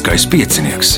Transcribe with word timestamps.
Lieliskais 0.00 0.24
piecinieks. 0.32 0.90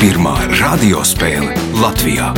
Pirmā 0.00 0.32
radiospēle 0.56 1.52
Latvijā. 1.76 2.30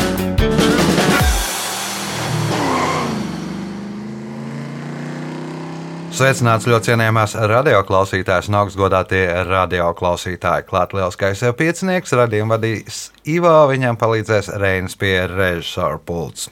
Sveicināts 6.10 6.66
ļoti 6.66 6.90
cienījamās 6.90 7.36
radioklausītājas 7.46 8.50
un 8.50 8.58
augstgadātie 8.64 9.22
radioklausītāji. 9.52 10.66
Klāt 10.66 10.98
lielskais 10.98 11.46
piecinieks, 11.54 12.18
radījumu 12.18 12.56
vadīs 12.58 13.04
Ivo, 13.22 13.54
viņam 13.70 14.02
palīdzēs 14.02 14.50
Reinas 14.58 14.98
pie 14.98 15.20
režisora 15.30 16.02
pults. 16.02 16.50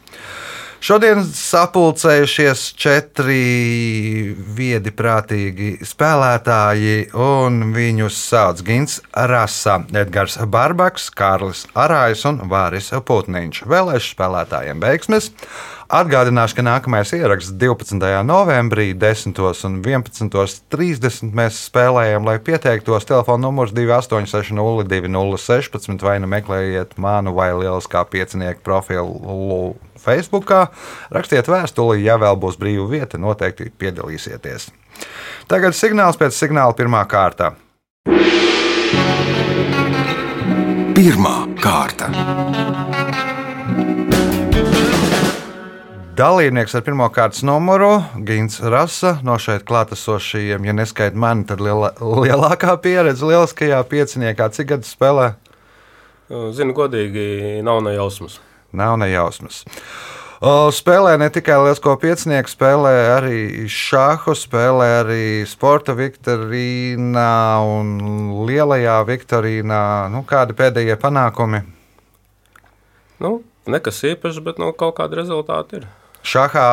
Šodien 0.84 1.22
sapulcējušies 1.24 2.62
četri 2.76 3.38
viedi, 4.36 4.90
prātīgi 4.92 5.78
spēlētāji, 5.80 7.06
un 7.16 7.70
viņus 7.72 8.18
sauc 8.20 8.60
Gins 8.66 8.98
Rasa, 9.16 9.78
Edgars 9.96 10.36
Barbaks, 10.44 11.06
Kārlis 11.08 11.62
Arājs 11.72 12.26
un 12.28 12.42
Vāris 12.52 12.90
Putniņš. 12.92 13.62
Vēlēšu 13.64 14.12
spēlētājiem 14.12 14.84
veiksmes! 14.84 15.30
Atgādināšu, 15.94 16.58
ka 16.58 16.66
nākamais 16.66 17.14
ieraksts 17.16 17.56
12. 17.60 18.04
novembrī, 18.28 18.90
10. 18.98 19.40
un 19.68 19.80
11.30 19.80 21.32
mēs 21.32 21.62
spēlējam, 21.70 22.28
lai 22.28 22.36
pieteiktos. 22.44 23.08
Telefona 23.08 23.46
numurs 23.46 23.72
2860, 23.72 24.84
2016, 24.92 26.04
vai 26.04 26.18
nu 26.20 26.28
meklējiet 26.28 26.96
manu 27.00 27.32
vai 27.36 27.54
lieliskā 27.56 28.04
piecinieku 28.12 28.64
profilu 28.68 29.76
Facebook. 30.04 30.52
Rakstiet 31.14 31.48
vēstuli, 31.50 32.04
ja 32.04 32.18
vēl 32.20 32.38
būs 32.40 32.60
brīva 32.60 32.86
vieta, 32.90 33.20
noteikti 33.20 33.72
piedalīsieties. 33.78 34.70
Tagad 35.50 35.76
signāls 35.76 36.20
pēc 36.20 36.36
signāla 36.36 36.76
pirmā 36.76 37.02
kārta. 37.10 37.54
Pirmā 40.94 41.38
kārta. 41.58 42.12
Dalībnieks 46.14 46.76
ar 46.78 46.84
pirmā 46.86 47.08
kārtas 47.10 47.42
numuru- 47.42 48.04
Gins 48.26 48.60
Rasa. 48.62 49.16
No 49.26 49.34
šeit 49.34 49.64
klātesošajiem, 49.66 50.62
ja 50.62 50.72
neskaidrs 50.72 51.18
mani, 51.18 51.42
tad 51.44 51.58
liela, 51.58 51.90
lielākā 51.98 52.76
pieredze 52.78 53.26
lieliskajā 53.26 53.82
pieciniekā. 53.90 54.46
Cik 54.54 54.68
gadus 54.68 54.94
spēlē? 54.94 55.32
Zinu, 56.30 56.72
godīgi, 56.72 57.62
nav 57.66 57.82
ne 57.82 57.96
jausmas. 57.96 58.38
Nav 58.74 58.98
ne 59.00 59.08
jausmas. 59.12 59.62
O, 60.44 60.68
spēlē 60.74 61.14
ne 61.16 61.30
tikai 61.32 61.56
lielisko 61.62 61.94
piecinieku, 62.02 62.50
spēlē 62.52 62.92
arī 63.14 63.38
šāhu, 63.70 64.34
spēlē 64.36 64.88
arī 64.98 65.24
sporta 65.48 65.94
viktorīnā 65.96 67.30
un 67.64 67.94
lielajā 68.48 68.98
viktorīnā. 69.08 69.82
Nu, 70.12 70.24
kādi 70.28 70.56
pēdējie 70.58 70.98
panākumi? 71.00 71.62
Nu, 73.24 73.38
nekas 73.70 74.02
īpašs, 74.10 74.42
bet 74.44 74.60
nu, 74.60 74.72
kaut 74.76 74.98
kāda 74.98 75.22
rezultāta 75.22 75.80
ir. 75.80 75.86
Šahā 76.24 76.68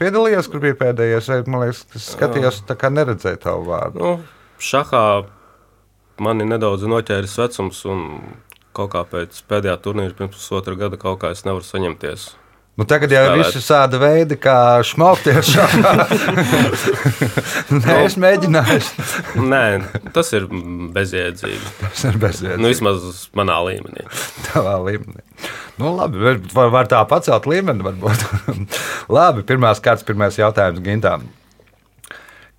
piedalījies, 0.00 0.48
kur 0.48 0.60
bija 0.64 0.76
pēdējais 0.80 1.30
reizes. 1.30 1.48
Man 1.52 1.64
liekas, 1.64 1.84
skatījos, 2.16 2.62
tā 2.68 2.76
kā 2.80 2.90
neredzēju 2.92 3.40
tavu 3.42 3.68
vārdu. 3.68 4.00
Nu, 4.00 4.12
šahā 4.60 5.04
mani 6.24 6.46
nedaudz 6.48 6.86
noķēris 6.88 7.36
vecums, 7.40 7.80
un 7.88 8.04
kaut 8.76 8.92
kā 8.94 9.04
pēc 9.08 9.42
pēdējā 9.50 9.76
turnīra, 9.84 10.16
pirms 10.18 10.38
pusotra 10.38 10.78
gada, 10.78 11.00
kaut 11.00 11.20
kā 11.22 11.34
es 11.34 11.44
nevaru 11.46 11.66
saņemties. 11.66 12.32
Nu, 12.74 12.82
tagad 12.90 13.12
jau 13.14 13.20
ir 13.28 13.36
visi 13.38 13.60
tādi 13.62 13.98
veidi, 14.02 14.34
kā 14.42 14.82
šmaukties 14.82 15.46
šādā. 15.46 15.92
Nē, 17.84 17.98
es 18.00 18.16
mēģināju. 18.18 18.80
Nē, 19.46 19.60
tas 20.16 20.32
ir 20.34 20.48
bezjēdzīgi. 20.96 21.70
Tas 21.84 22.02
ir 22.10 22.18
bezjēdzīgi. 22.18 22.58
Nu, 22.58 22.72
vismaz 22.72 23.28
manā 23.38 23.60
līmenī. 23.68 24.08
Tavā 24.48 24.74
līmenī. 24.88 25.22
Nu, 25.78 25.94
labi, 26.00 26.18
var, 26.50 26.72
var 26.74 26.90
tā 26.90 27.04
pacelt 27.06 27.46
līmeni, 27.50 27.86
varbūt. 27.86 28.26
labi, 29.20 29.46
pirmās 29.46 29.82
kārtas, 29.84 30.06
pirmais 30.10 30.40
jautājums 30.42 30.82
Gintām. 30.82 31.30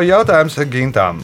Jautājums 0.03 0.59
Gintām. 0.67 1.23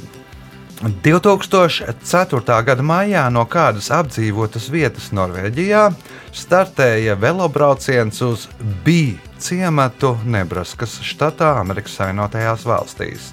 2004. 0.84 2.64
gada 2.68 2.84
maijā 2.84 3.30
no 3.32 3.46
kādas 3.48 3.88
apdzīvotas 3.96 4.68
vietas 4.72 5.12
Norvēģijā 5.16 5.92
startēja 6.36 7.16
velobrauciens 7.20 8.22
uz 8.26 8.48
Biju 8.84 9.18
ciematu 9.44 10.18
Nebraskas 10.24 11.00
štatā, 11.04 11.60
Amerikas 11.60 11.96
Savienotajās 12.00 12.66
valstīs. 12.68 13.32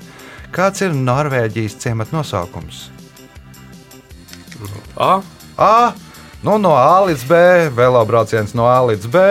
Kāds 0.55 0.83
ir 0.83 0.91
Norvēģijas 0.95 1.79
ciemata 1.83 2.17
nosaukums? 2.17 3.00
A. 4.97 5.21
A. 5.57 5.75
Nu, 6.41 6.57
no 6.57 6.73
A 6.73 7.05
līdz 7.05 7.25
B, 7.29 7.41
velobrauciens 7.77 8.55
no 8.57 8.65
A 8.65 8.79
līdz 8.89 9.11
B. 9.13 9.25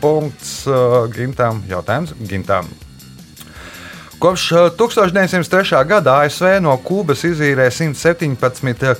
Punkts 0.00 0.64
uh, 0.68 1.04
Gintam. 1.12 1.60
Jautājums 1.68 2.14
Gintam. 2.24 2.70
Kopš 4.24 4.50
1903. 4.78 5.84
gada 5.84 6.14
ASV 6.24 6.46
no 6.64 6.72
Kubas 6.80 7.26
izīrē 7.28 7.66
117 7.68 8.94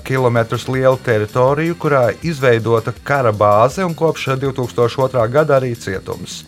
km2 0.00 0.72
lielu 0.72 0.96
teritoriju, 1.04 1.74
kurā 1.76 2.06
izveidota 2.24 2.94
kara 3.04 3.34
bāze 3.36 3.84
un 3.84 3.92
kopš 3.92 4.30
2002. 4.40 5.26
gada 5.28 5.58
arī 5.58 5.74
cietums. 5.76 6.38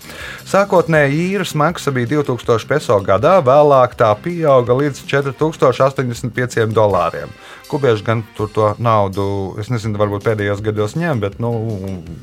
Sākotnēji 0.48 1.18
īres 1.34 1.52
maksa 1.52 1.92
bija 1.92 2.22
2000 2.22 2.64
peso 2.70 2.96
gadā, 3.04 3.34
vēlāk 3.44 3.92
tā 4.00 4.08
pieauga 4.16 4.72
līdz 4.78 5.02
4085 5.04 6.72
dolāriem. 6.72 7.34
Kubieši 7.68 8.06
gan 8.06 8.22
tur 8.38 8.48
to 8.48 8.70
naudu, 8.78 9.26
es 9.60 9.68
nezinu, 9.68 10.00
varbūt 10.00 10.24
pēdējos 10.30 10.64
gados 10.64 10.96
ņem, 10.96 11.20
bet 11.26 11.36
nu, 11.44 11.52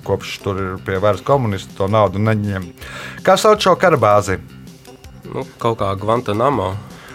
kopš 0.10 0.34
tur 0.42 0.64
ir 0.66 0.74
pie 0.82 0.98
varas 0.98 1.22
komunisti, 1.22 1.78
to 1.78 1.86
naudu 1.86 2.18
neņem. 2.18 2.72
Kā 3.22 3.38
sauc 3.38 3.62
šo 3.62 3.76
kara 3.78 4.02
bāzi? 4.02 4.40
Nu, 5.32 5.46
kaut 5.60 5.80
kā 5.80 5.94
Guantanamo. 5.96 6.74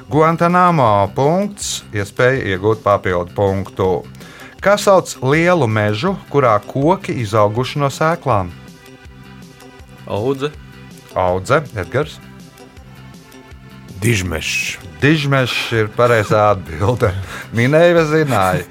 Guantanamo 0.09 1.11
punkts, 1.13 1.83
iespēja 1.93 2.55
iegūt 2.55 2.81
papildu 2.81 3.35
punktu. 3.37 3.89
Kā 4.65 4.79
sauc 4.81 5.11
lielu 5.21 5.67
mežu, 5.69 6.15
kurā 6.33 6.55
koki 6.65 7.13
izauguši 7.21 7.83
no 7.83 7.91
sēklām? 7.93 8.49
Audze. 10.07 10.49
Audze, 11.13 11.61
Edgars. 11.77 12.17
Dižmešs. 14.01 14.79
Dižmešs 15.03 15.61
ir 15.77 15.91
pareizā 15.93 16.55
atbilde. 16.55 17.13
Minēja, 17.59 18.07
zināja. 18.09 18.65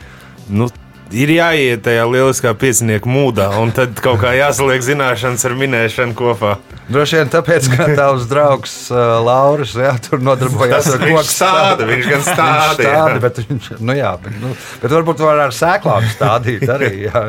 Nu, 0.50 0.72
ir 1.14 1.36
jāiet 1.36 1.86
tajā 1.86 2.08
lieliskā 2.10 2.56
piecinieku 2.58 3.12
mūdā, 3.12 3.52
un 3.62 3.76
tad 3.76 3.94
kaut 4.02 4.24
kā 4.26 4.34
jāsaliek 4.38 4.82
zināšanas 4.86 5.46
ar 5.46 5.58
minēšanu 5.62 6.18
kopā. 6.18 6.56
Droši 6.86 7.18
vien 7.18 7.30
tāpēc, 7.34 7.68
ka 7.74 7.88
tavs 8.00 8.28
draugs 8.30 8.74
uh, 8.94 9.18
Lauris 9.26 9.74
jā, 9.74 9.96
tur 10.06 10.22
nodarbojās 10.22 10.90
ar 10.94 11.02
koku 11.02 11.24
stāda, 11.26 11.88
viņš 11.90 12.10
gan 12.12 12.24
stāda, 12.28 12.70
Viņš 12.76 12.82
stāda, 12.86 13.20
bet, 13.24 13.40
viņš, 13.50 13.70
nu, 13.82 13.96
jā, 13.98 14.12
bet, 14.22 14.36
nu, 14.44 14.54
bet 14.84 14.94
varbūt 14.94 15.24
var 15.26 15.42
ar 15.48 15.56
sēklām 15.56 16.06
stādīt 16.14 16.66
arī. 16.70 16.92
Jā, 17.08 17.24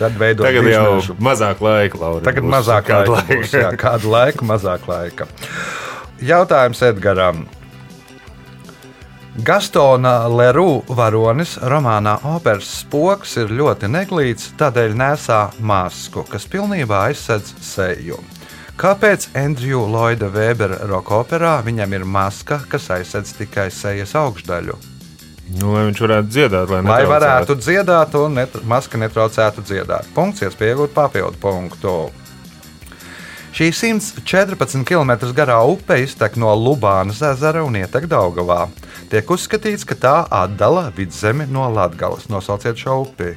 tad 0.00 0.18
veidot 0.20 0.44
Tagad 0.44 0.68
jau 0.68 0.86
dižmešu. 0.98 1.16
mazāk 1.24 1.64
laika, 1.64 2.02
Laura. 2.04 2.24
Tagad 2.28 2.44
būs. 2.44 2.52
mazāk 2.58 2.88
Kādu 2.92 3.16
laika. 3.16 3.38
Būs, 3.38 3.54
jā, 3.56 3.70
kādu 3.80 4.12
laiku, 4.12 4.48
mazāk 4.52 4.88
laika. 4.90 5.28
Jautājums 6.28 6.82
Edgaram. 6.82 7.46
Gastona 9.38 10.24
Leru 10.26 10.82
varonis 10.90 11.52
romānā 11.62 12.16
Operas 12.26 12.66
spoks 12.80 13.36
ir 13.38 13.52
ļoti 13.54 13.86
neglīts, 13.92 14.50
tādēļ 14.58 14.96
nesā 14.98 15.44
masku, 15.62 16.24
kas 16.26 16.48
pilnībā 16.50 17.04
aizsedz 17.12 17.54
seju. 17.62 18.18
Kāpēc 18.78 19.32
Andriju 19.34 19.80
Lloyda 19.90 20.28
Webera 20.30 20.76
roka 20.86 21.16
operā 21.18 21.56
viņam 21.66 21.96
ir 21.96 22.04
maska, 22.06 22.60
kas 22.70 22.84
aizsedz 22.94 23.32
tikai 23.34 23.72
sejas 23.74 24.12
augšdaļu? 24.14 24.76
Nu, 25.58 25.72
lai 25.72 25.82
viņš 25.88 26.02
varētu 26.04 26.30
dziedāt, 26.30 26.70
lai, 26.70 26.78
Lai 26.86 27.00
varētu 27.10 27.56
dziedāt, 27.58 28.14
un 28.20 28.38
net, 28.38 28.54
maska 28.62 29.00
netraucētu 29.02 29.64
dziedāt. 29.66 30.06
Punkts, 30.14 30.44
iegūt 30.46 30.94
papildu 30.94 31.42
punktu. 31.42 31.96
Šī 33.50 33.72
114 33.74 34.86
km 34.86 35.16
garā 35.34 35.58
upe 35.66 35.98
iztek 36.04 36.38
no 36.38 36.54
Lubānas 36.54 37.18
ezera 37.32 37.66
un 37.66 37.80
ietek 37.82 38.06
Daugavā. 38.06 38.68
Tiek 39.10 39.26
uzskatīts, 39.26 39.88
ka 39.88 39.98
tā 39.98 40.16
atdala 40.30 40.92
vidzemi 40.94 41.50
no 41.50 41.66
Latgales. 41.66 42.30
Nosauciet 42.30 42.78
šo 42.78 43.00
upi. 43.08 43.34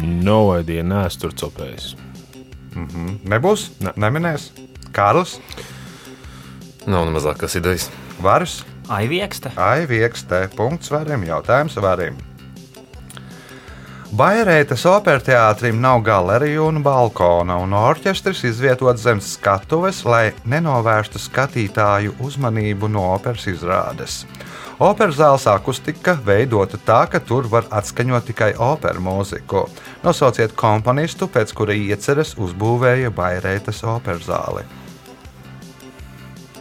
No 0.00 0.42
idea, 0.56 0.84
neesmu 0.86 1.26
tur 1.26 1.36
copējis. 1.42 1.92
Nebūs? 3.28 3.68
Ne. 3.84 3.92
Neminēs. 4.00 4.50
Kārlis, 4.94 5.36
Nav 6.88 7.04
ne 7.04 7.12
mazākās 7.12 7.54
idejas. 7.58 7.90
Vārs, 8.24 8.62
Aiviekste. 8.90 9.52
Aiviekste, 9.60 10.46
punkts 10.56 10.90
varim, 10.90 11.22
jautājums 11.28 11.76
varim. 11.78 12.16
Bairētas 14.16 14.82
operteātrim 14.90 15.76
nav 15.78 16.00
galeriju 16.02 16.64
un 16.66 16.80
balkona, 16.82 17.60
un 17.62 17.76
orķestris 17.78 18.42
izvietots 18.48 19.04
zem 19.04 19.20
skatuves, 19.22 20.00
lai 20.02 20.32
nenovērstu 20.50 21.22
skatītāju 21.22 22.16
uzmanību 22.18 22.90
no 22.90 23.04
operas 23.12 23.46
izrādes. 23.52 24.24
Operas 24.80 25.18
zāles 25.18 25.44
akustika 25.44 26.14
veidota 26.24 26.78
tā, 26.80 27.02
ka 27.12 27.18
tur 27.20 27.44
var 27.52 27.66
atskaņot 27.68 28.24
tikai 28.30 28.54
operas 28.56 29.02
mūziku. 29.04 29.66
Nosauciet 30.00 30.54
komponistu, 30.56 31.28
pēc 31.28 31.52
kura 31.52 31.76
ieceres 31.76 32.32
uzbūvēja 32.40 33.10
Bairētas 33.12 33.82
operas 33.84 34.24
zāli. 34.30 34.64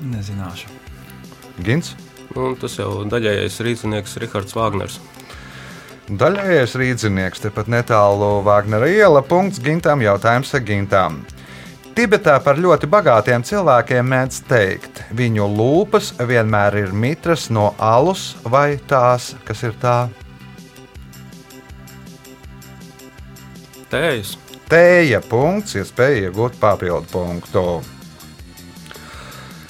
Nezināšu. 0.04 0.68
Gins? 1.64 1.94
Nu, 2.36 2.52
tas 2.60 2.76
jau 2.76 3.06
daļējais 3.08 3.62
rīznieks 3.64 4.20
Rihards 4.20 4.56
Vāgners. 4.58 5.00
Daļējais 6.12 6.76
rīznieks, 6.82 7.46
tepat 7.48 7.72
netālu 7.72 8.40
Vāgnera 8.44 8.92
iela, 8.92 9.24
punkts 9.24 9.64
Gintam, 9.64 10.04
jautājums 10.04 10.52
Gintam. 10.68 11.22
Tibetā 12.00 12.38
par 12.40 12.56
ļoti 12.56 12.88
bagātiem 12.88 13.44
cilvēkiem 13.44 14.06
mēdz 14.08 14.38
teikt, 14.48 15.02
viņu 15.20 15.50
lūpas 15.52 16.14
vienmēr 16.30 16.78
ir 16.80 16.94
mitras 16.96 17.50
no 17.52 17.74
alus 17.76 18.38
vai 18.48 18.78
tās, 18.88 19.34
kas 19.44 19.66
ir 19.68 19.76
tā 19.82 19.98
Tējas. 23.92 24.38
tēja 24.72 25.20
punkts, 25.28 25.76
iespēja 25.76 26.30
iegūt 26.30 26.56
papildu 26.64 27.12
punktu. 27.12 27.66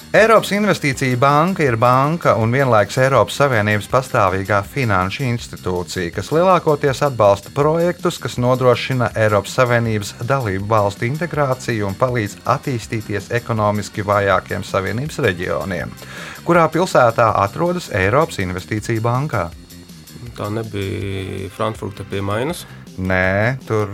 Eiropas 0.10 0.50
Investīcija 0.58 1.18
banka 1.22 1.62
ir 1.62 1.76
banka 1.78 2.32
un 2.42 2.50
vienlaikus 2.50 2.96
Eiropas 2.98 3.36
Savienības 3.38 3.86
pastāvīgā 3.92 4.64
finanšu 4.66 5.22
institūcija, 5.28 6.10
kas 6.16 6.32
lielākoties 6.34 7.04
atbalsta 7.06 7.54
projektus, 7.54 8.18
kas 8.18 8.40
nodrošina 8.42 9.12
Eiropas 9.14 9.54
Savienības 9.60 10.16
dalību 10.26 10.66
valstu 10.72 11.06
integrāciju 11.06 11.86
un 11.92 12.00
palīdz 12.02 12.40
attīstīties 12.56 13.30
ekonomiski 13.38 14.02
vājākiem 14.10 14.66
Savienības 14.66 15.22
reģioniem. 15.28 15.94
Kurā 16.42 16.66
pilsētā 16.74 17.30
atrodas 17.46 17.92
Eiropas 17.94 18.42
Investīcija 18.42 19.06
bankā? 19.06 19.52
Tā 20.34 20.50
nebija 20.50 21.54
Frankfurta 21.54 22.02
pie 22.10 22.26
Mainas. 22.26 22.66
Nē, 23.00 23.56
tur 23.64 23.88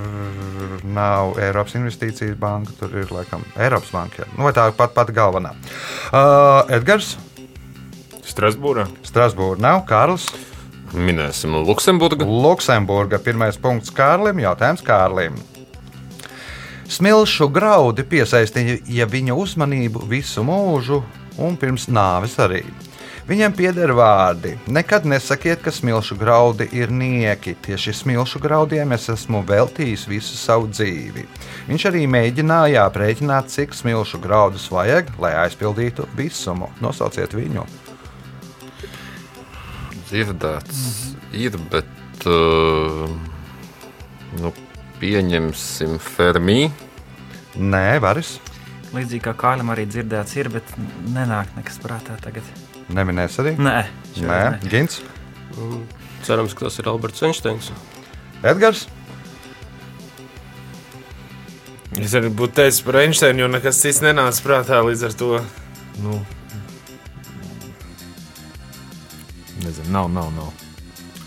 nav 0.83 1.35
Eiropas 1.41 1.75
Investīcijas 1.77 2.37
banka. 2.41 2.73
Tur 2.79 2.95
ir 3.03 3.11
laikam 3.13 3.43
Eiropas 3.53 3.91
banka. 3.93 4.25
Nu, 4.33 4.47
vai 4.47 4.53
tā 4.55 4.65
ir 4.71 4.77
pat 4.77 4.95
pati 4.95 5.13
galvenā? 5.13 5.53
Uh, 6.09 6.65
Edgars, 6.73 7.15
Strasbūrā. 8.25 8.87
Strasbūrā 9.05 9.61
nav 9.61 9.83
Kārlis. 9.89 10.31
Minēsim 10.95 11.53
Luksemburgu. 11.67 12.25
Luksemburga 12.25 13.19
pirmais 13.21 13.59
punkts 13.61 13.93
Kārlim. 13.93 14.41
Jautājums 14.41 14.83
Kārlim. 14.85 15.37
Smilšu 16.85 17.47
graudi 17.53 18.05
piesaistīja 18.05 19.07
viņa 19.09 19.37
uzmanību 19.37 20.03
visu 20.09 20.43
mūžu 20.45 21.01
un 21.41 21.57
pirms 21.59 21.87
nāves 21.89 22.37
arī. 22.41 22.61
Viņam 23.25 23.55
pieder 23.57 23.89
vārdi. 23.97 24.51
Nekad 24.69 25.07
nesakiet, 25.09 25.63
ka 25.65 25.71
smilšu 25.73 26.13
graudi 26.19 26.67
ir 26.77 26.91
nieki. 26.93 27.55
Tieši 27.57 27.95
smilšu 27.97 28.37
graudiem 28.43 28.91
es 28.93 29.07
esmu 29.09 29.39
veltījis 29.49 30.03
visu 30.05 30.37
savu 30.37 30.67
dzīvi. 30.69 31.23
Viņš 31.65 31.85
arī 31.89 32.03
mēģināja 32.05 32.83
aprēķināt, 32.85 33.49
cik 33.49 33.73
smilšu 33.73 34.19
graudus 34.21 34.67
vajag, 34.69 35.09
lai 35.17 35.33
aizpildītu 35.41 36.05
visumu. 36.13 36.69
Nosauciet 36.85 37.33
viņu. 37.33 37.65
Dzirdēts 40.11 40.83
ir, 41.33 41.57
bet 41.73 42.29
uh, 42.29 43.09
nu, 44.37 44.53
pieņemsim 45.01 45.97
Fermī. 46.11 46.67
Nē, 47.57 47.97
Varis. 48.05 48.35
Līdzīgi 48.93 49.25
kā 49.25 49.33
Kālim 49.33 49.73
arī 49.73 49.89
dzirdēts, 49.89 50.37
ir, 50.37 50.53
bet 50.53 50.77
nenāk 51.09 51.57
nekas 51.57 51.81
prātā 51.81 52.21
tagad. 52.21 52.45
Neminēs 52.93 53.39
arī. 53.41 53.55
Nē, 53.57 53.77
Nē. 54.21 54.41
Gins. 54.69 55.01
Cerams, 56.25 56.53
ka 56.53 56.67
tas 56.67 56.77
ir 56.81 56.89
Alberts 56.91 57.23
Einsteins. 57.25 57.71
Edgars. 58.45 58.85
Es 61.95 62.13
arī 62.17 62.29
būtu 62.29 62.59
teicis 62.59 62.83
par 62.83 62.99
Einsteinu, 62.99 63.45
jo 63.45 63.51
nekas 63.53 63.79
cits 63.79 64.01
nenāca 64.03 64.43
prātā 64.43 64.81
līdz 64.83 65.05
ar 65.07 65.15
to. 65.15 65.31
Nu, 66.03 66.19
nezinu, 69.63 69.89
nav, 69.95 70.11
nav. 70.11 70.31
nav. 70.35 70.51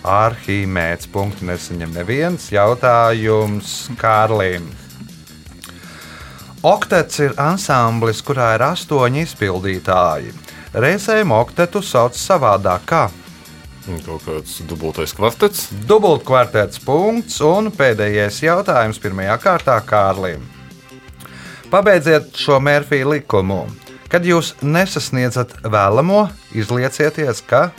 Arhīmēts. 0.09 1.09
Punktu 1.11 1.49
nesaņem 1.49 1.95
neviens 1.97 2.51
jautājums 2.55 3.89
Kārlim. 3.99 4.69
Oktets 6.67 7.21
ir 7.23 7.35
ansamblis, 7.39 8.23
kurā 8.27 8.53
ir 8.57 8.65
astoņi 8.67 9.25
izpildītāji. 9.27 10.33
Reizēm 10.75 11.33
oktetu 11.33 11.81
sauc 11.85 12.17
savādāk 12.19 12.85
kā 12.89 13.07
Kaut 14.05 14.21
kāds 14.27 14.59
dubultais 14.69 15.15
kvartets. 15.17 15.71
dubultkvartets 15.89 16.81
punkts 16.85 17.39
un 17.41 17.71
pēdējais 17.73 18.43
jautājums 18.45 19.01
pirmajā 19.01 19.39
kārtā 19.41 19.79
Kārlim. 19.81 20.43
Pabeidziet 21.73 22.37
šo 22.37 22.59
Mērfija 22.61 23.09
likumu. 23.09 23.63
Kad 24.13 24.29
jūs 24.29 24.55
nesasniedzat 24.61 25.55
vēlamo, 25.65 26.29
izliecieties, 26.53 27.41
ka 27.49 27.71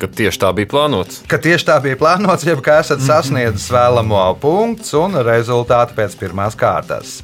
Ka 0.00 0.08
tieši 0.08 0.40
tā 0.40 0.48
bija 0.56 0.64
plānots. 0.70 1.18
ka 1.28 1.36
tieši 1.36 1.66
tā 1.68 1.74
bija 1.84 1.98
plānots, 2.00 2.46
jeb 2.48 2.62
ka 2.64 2.78
esat 2.80 3.02
sasniedzis 3.04 3.66
vēlamo 3.68 4.22
punktu 4.40 5.02
un 5.02 5.18
rezultātu 5.26 5.92
pēc 5.98 6.16
pirmās 6.16 6.56
kārtas. 6.56 7.18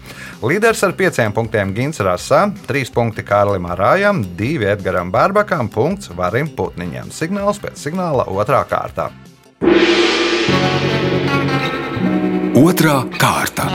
Līderis 0.45 0.85
ar 0.85 0.93
pieciem 0.99 1.33
punktiem 1.33 1.73
Gins 1.73 2.03
Rasa, 2.05 2.51
trīs 2.69 2.93
punkti 2.93 3.25
Kārlim 3.25 3.65
Arājam, 3.73 4.21
divi 4.37 4.69
Edgaram 4.69 5.09
Bārbakam, 5.09 5.73
punkts 5.73 6.13
Varim 6.13 6.53
Putniņam. 6.53 7.09
Signāls 7.17 7.63
pēc 7.65 7.81
signāla 7.81 8.29
otrā 8.29 8.61
kārta. 8.69 9.09
Otra 12.61 13.01
kārta. 13.17 13.71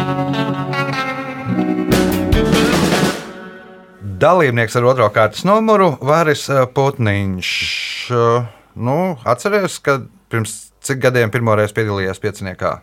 Dalībnieks 4.21 4.77
ar 4.77 4.85
otro 4.93 5.09
kārtas 5.09 5.41
numuru 5.49 5.95
Varis 6.05 6.45
eh, 6.53 6.67
Putniņš. 6.69 8.60
Nu, 8.75 9.17
atceries, 9.27 9.79
ka 9.83 9.99
pirms 10.31 10.71
cik 10.85 11.01
gadiem 11.03 11.31
pirmoreiz 11.33 11.73
piedalījās 11.75 12.21
pieciniekā? 12.23 12.79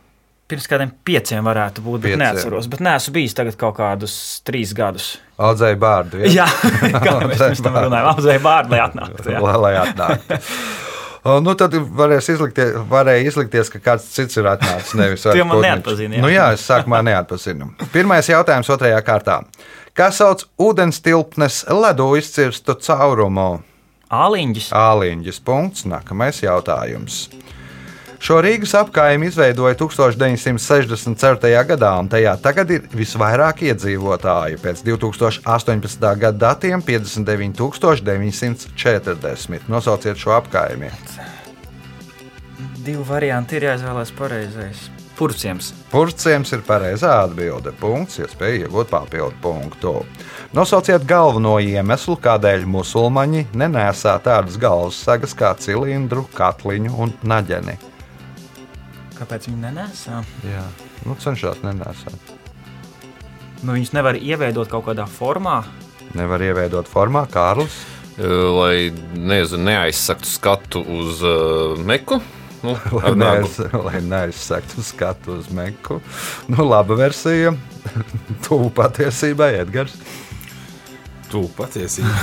Pirms 0.48 0.64
kādiem 0.64 0.94
pieciem 1.04 1.44
varētu 1.44 1.82
būt, 1.84 2.00
bet 2.00 2.14
Pieciem. 2.14 2.22
neatceros. 2.22 2.68
Bet 2.72 2.80
neesmu 2.80 3.12
bijis 3.18 3.34
tagad 3.36 3.56
kaut 3.60 3.74
kādus 3.76 4.14
trīs 4.48 4.70
gadus. 4.76 5.18
Audzēja 5.36 5.76
bārdu. 5.76 6.22
Jā, 6.24 6.46
kā 7.04 7.18
mēs 7.28 7.60
tam 7.64 7.76
runājām, 7.76 8.08
apzēju 8.14 8.44
vārdu, 8.46 8.72
lai 8.72 8.80
atnāktu. 8.86 9.26
jā. 9.34 9.42
lai, 9.44 9.56
lai 9.66 9.74
atnāktu. 9.82 10.38
Nu, 11.44 11.52
tad 11.58 11.74
izlikties, 11.74 12.76
varēja 12.88 13.26
izlikties, 13.28 13.68
ka 13.74 13.80
kāds 13.84 14.06
cits 14.14 14.38
ir 14.40 14.48
atnācis. 14.48 14.94
Jau 15.26 15.44
man 15.44 15.58
Putniņš. 15.58 15.74
jā. 16.16 16.22
Nu, 16.24 16.30
jā, 16.32 16.46
es 16.56 16.64
sākumā 16.64 17.02
neatpazinu. 17.04 17.72
Pirmais 17.92 18.30
jautājums 18.30 18.70
otrajā 18.72 19.02
kārtā. 19.04 19.42
Kā 19.98 20.08
sauc 20.14 20.46
ūdens 20.62 21.02
tilpnes 21.04 21.64
ledu 21.68 22.12
izcirstu 22.16 22.78
caurumu? 22.86 23.58
Āliņģis. 24.08 24.72
Āliņģis 24.72 25.36
punkts. 25.44 25.84
Nākamais 25.84 26.40
jautājums. 26.40 27.28
Šo 28.18 28.42
Rīgas 28.42 28.74
apgājumu 28.74 29.28
izveidoja 29.28 29.76
1964. 29.78 31.62
gadā, 31.68 31.92
un 32.00 32.08
tajā 32.10 32.34
tagad 32.42 32.66
ir 32.74 32.82
visvairāk 32.90 33.62
iedzīvotāju. 33.68 34.58
Pēc 34.64 34.82
2018. 34.88 36.18
gada 36.24 36.38
datiem 36.48 36.82
59,940. 36.82 39.70
Nosauciet 39.70 40.18
šo 40.18 40.34
apgājumu. 40.40 40.90
Divi 42.82 43.04
varianti 43.06 43.54
ir 43.60 43.68
jāizvēlās 43.68 44.10
pareizais. 44.18 44.90
Purciems. 45.18 45.72
Purciems 45.90 46.52
ir 46.54 46.62
pareizā 46.66 47.10
atbilde. 47.24 47.72
Punkts, 47.80 48.20
iespēja 48.22 48.64
iegūt 48.64 48.90
papildu 48.92 49.34
punktu. 49.42 49.94
Nosauciet 50.56 51.02
galveno 51.04 51.58
iemeslu, 51.60 52.14
kādēļ 52.24 52.62
musulmaņi 52.72 53.42
nenēsā 53.52 54.14
tādas 54.24 54.54
galvas 54.56 54.96
sagas 54.96 55.34
kā 55.36 55.50
cilindru, 55.60 56.22
katliņu 56.32 56.94
un 57.04 57.10
naģeni. 57.20 57.74
Kāpēc 59.18 59.50
viņi 59.50 59.58
nenēsā? 59.66 60.22
Jā, 60.48 60.62
nu, 61.04 61.16
cenšas 61.20 61.60
nenēsāt. 61.66 62.32
Nu, 63.60 63.74
viņus 63.74 63.92
nevar 63.92 64.16
ieveidot 64.16 64.70
kaut 64.72 64.86
kādā 64.86 65.04
formā. 65.10 65.58
Nevar 66.16 66.40
ieveidot 66.46 66.88
formā, 66.88 67.26
Kārlis. 67.28 67.76
Lai 68.16 68.88
nezinu, 69.14 69.66
neaizsaktu 69.66 70.30
skatu 70.30 70.80
uz 70.80 71.20
uh, 71.26 71.74
meku. 71.76 72.22
Nu, 72.64 72.72
Lai, 72.96 73.12
neaiz, 73.20 73.58
lai 73.76 74.00
neaizsaktu 74.00 74.86
skatu 74.86 75.36
uz 75.42 75.52
meku. 75.52 76.00
Nu, 76.48 76.64
laba 76.70 76.96
versija. 76.98 77.52
Tuvu 78.48 78.72
patiesībai, 78.74 79.52
Edgars. 79.60 79.98
Tu 81.28 81.44
patiesībā. 81.58 82.16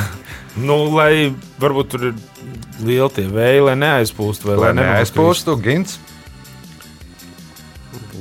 nu, 0.67 0.77
lai 0.95 1.29
varbūt 1.61 1.93
tur 1.93 2.09
ir 2.09 2.19
lieli 2.81 3.09
tie 3.15 3.29
vēji, 3.29 3.63
lai 3.69 3.77
neaizpūstu 3.79 4.49
vai 4.49 4.59
Lai 4.59 4.69
lai 4.71 4.75
neaizpūstu 4.81 5.57
gins. 5.61 5.99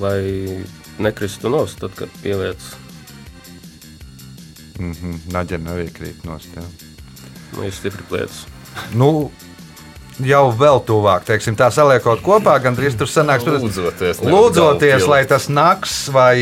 Lai 0.00 0.20
nekristu 0.98 1.50
nost, 1.52 1.80
tad, 1.80 1.94
kad 1.98 2.12
pieliec 2.22 2.60
Mm 4.78 4.92
-hmm. 4.92 5.18
Naģena 5.32 5.70
arī 5.70 5.90
krīt 5.92 6.24
nost. 6.24 6.48
Jā. 6.56 6.62
nu, 7.56 7.64
ir 7.64 7.72
stipri 7.72 8.02
plietas. 8.08 8.46
Nu, 8.92 9.30
jau 10.22 10.44
vēl 10.54 10.78
tuvāk, 10.86 11.24
teiksim, 11.26 11.56
tā 11.58 11.70
saliekot 11.74 12.20
kopā, 12.22 12.54
gandrīz 12.62 12.94
tur 12.98 13.08
sanāks. 13.10 13.42
Lūdzoties, 13.48 14.20
Lūdzoties, 14.22 15.06
lai 15.10 15.24
tas 15.26 15.48
naks 15.50 15.96
vai 16.14 16.36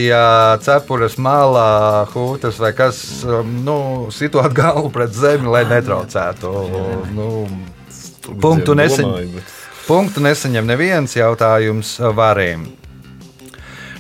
cepures 0.65 1.17
malā, 1.17 2.07
hūtas 2.13 2.59
vai 2.61 2.73
kas, 2.77 3.01
nu, 3.65 4.09
situēt 4.13 4.53
galvu 4.53 4.91
pret 4.93 5.15
zemi, 5.17 5.49
lai 5.49 5.65
netraucētu. 5.65 6.53
Nu, 7.17 7.49
punktu, 8.41 8.75
bet- 8.77 9.43
punktu 9.87 10.21
nesaņem 10.21 10.67
neviens 10.69 11.17
jautājums 11.17 11.97
varim. 12.15 12.69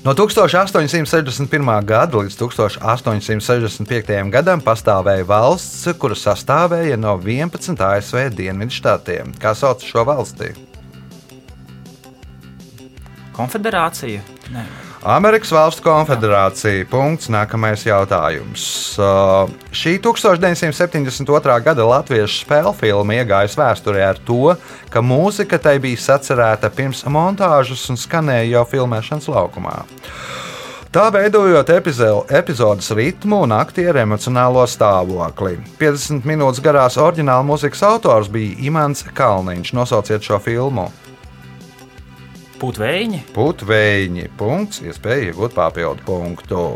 No 0.02 0.16
1861. 0.18 1.68
gada 1.86 2.18
līdz 2.18 2.34
1865. 2.34 4.08
gadam 4.34 4.58
pastāvēja 4.58 5.22
valsts, 5.28 5.84
kura 5.94 6.16
sastāvēja 6.18 6.96
no 6.98 7.14
11 7.22 7.78
ASV 7.86 8.24
dienvidštatiem. 8.34 9.30
Kā 9.38 9.54
sauc 9.54 9.84
šo 9.86 10.02
valsti? 10.08 10.50
Konfederācija? 13.38 14.26
Nē. 14.50 14.66
Amerikas 15.02 15.50
Valstu 15.50 15.82
Konfederācija. 15.82 16.86
Punkts. 16.86 17.26
Nākamais 17.32 17.82
jautājums. 17.82 18.64
Uh, 18.94 19.50
šī 19.74 19.96
1972. 19.98 21.56
gada 21.64 21.86
latviešu 21.88 22.44
spēļu 22.44 22.70
filma 22.78 23.16
iegājas 23.18 23.58
vēsturē 23.58 24.04
ar 24.12 24.20
to, 24.22 24.54
ka 24.94 25.02
mūzika 25.02 25.58
tai 25.58 25.80
bija 25.82 25.98
sacerēta 25.98 26.70
pirms 26.70 27.02
montāžas 27.10 27.82
un 27.90 27.98
skanēja 27.98 28.52
jau 28.52 28.64
filmēšanas 28.76 29.26
laukumā. 29.32 29.80
Tā 30.92 31.08
veidojot 31.10 31.66
epizo- 31.72 32.22
epizodes 32.30 32.92
ritmu 32.94 33.42
un 33.42 33.56
aktieru 33.58 34.04
emocionālo 34.04 34.62
stāvokli. 34.70 35.56
50 35.80 36.28
minūtes 36.28 36.62
garās 36.62 37.00
oriģināla 37.00 37.42
mūzikas 37.48 37.82
autors 37.88 38.30
bija 38.30 38.54
Imants 38.68 39.02
Kalniņš. 39.16 39.72
Nosauciet 39.72 40.22
šo 40.22 40.38
filmu. 40.38 40.92
Putvējiņi? 42.62 43.24
Putvējiņi. 43.34 44.28
Punkts, 44.38 44.84
iespēja 44.86 45.32
iegūt 45.32 45.56
papildu 45.56 46.04
punktu. 46.06 46.66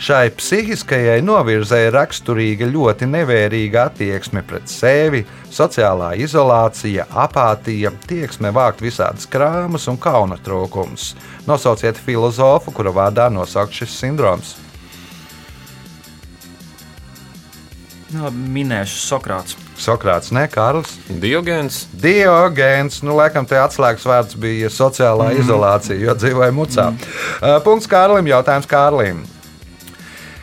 Šai 0.00 0.30
psihiskajai 0.32 1.20
novirzēji 1.22 1.92
raksturīga 1.94 2.66
ļoti 2.72 3.06
nevērīga 3.12 3.84
attieksme 3.90 4.42
pret 4.48 4.66
sevi, 4.72 5.20
sociālā 5.52 6.14
izolācija, 6.24 7.04
apātija, 7.26 7.92
tieksme 8.08 8.50
vākt 8.56 8.82
visādas 8.82 9.28
krāmas 9.30 9.86
un 9.92 10.00
kauna 10.00 10.40
trūkums. 10.40 11.12
Nosauciet 11.46 12.00
filozofu, 12.00 12.74
kura 12.74 12.90
vārdā 12.96 13.28
nosaukt 13.30 13.76
šis 13.76 14.00
sindroms. 14.02 14.56
Labi, 18.16 18.48
minēšu 18.56 19.04
Sokrāts. 19.04 19.69
Sokrāts, 19.80 20.28
ne 20.36 20.44
Kārls. 20.50 20.92
Diogēns. 21.08 21.86
Diogēns, 22.02 23.00
nu, 23.06 23.16
laikam, 23.16 23.48
te 23.48 23.56
atslēgas 23.60 24.06
vārds 24.06 24.36
bija 24.40 24.68
sociālā 24.72 25.30
mm. 25.32 25.40
izolācija, 25.40 25.98
jo 26.04 26.16
dzīvoja 26.20 26.52
mucā. 26.54 26.90
Mm. 26.92 27.60
Punkts 27.64 27.88
Kārlim, 27.90 28.28
jautājums 28.28 28.68
Kārlim. 28.70 29.24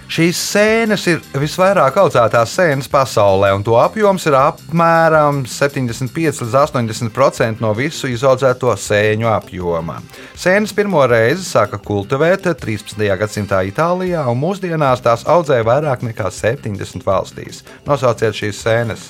Šīs 0.08 0.40
sēnes 0.40 1.04
ir 1.12 1.18
visvairāk 1.36 1.98
audzētās 2.00 2.54
sēnes 2.56 2.88
pasaulē, 2.88 3.50
un 3.58 3.66
to 3.68 3.76
apjoms 3.76 4.24
ir 4.30 4.38
apmēram 4.40 5.42
75 5.52 6.40
līdz 6.46 6.56
80% 6.62 7.60
no 7.64 7.74
visu 7.76 8.08
izaudzēto 8.08 8.72
sēņu 8.80 9.28
apjoma. 9.34 9.98
Sēnes 10.40 10.72
pirmo 10.78 11.04
reizi 11.12 11.44
sāka 11.44 11.82
kultivēt 11.84 12.48
13. 12.64 13.04
gadsimtā 13.20 13.62
Itālijā, 13.68 14.24
un 14.32 14.40
mūsdienās 14.40 15.04
tās 15.04 15.28
audzēja 15.28 15.68
vairāk 15.68 16.08
nekā 16.08 16.32
70 16.32 17.04
valstīs. 17.04 17.66
Nosauciet 17.88 18.40
šīs 18.40 18.64
sēnes. 18.64 19.08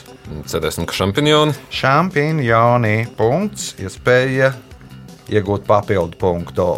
Cerēsim, 0.50 0.90
ka 0.90 0.98
šampiņoni. 0.98 1.58
Šampiņoni. 1.78 2.98
Punkts. 3.22 3.76
Iespēja 3.86 4.56
iegūt 5.30 5.70
papildu 5.70 6.18
punktu. 6.18 6.72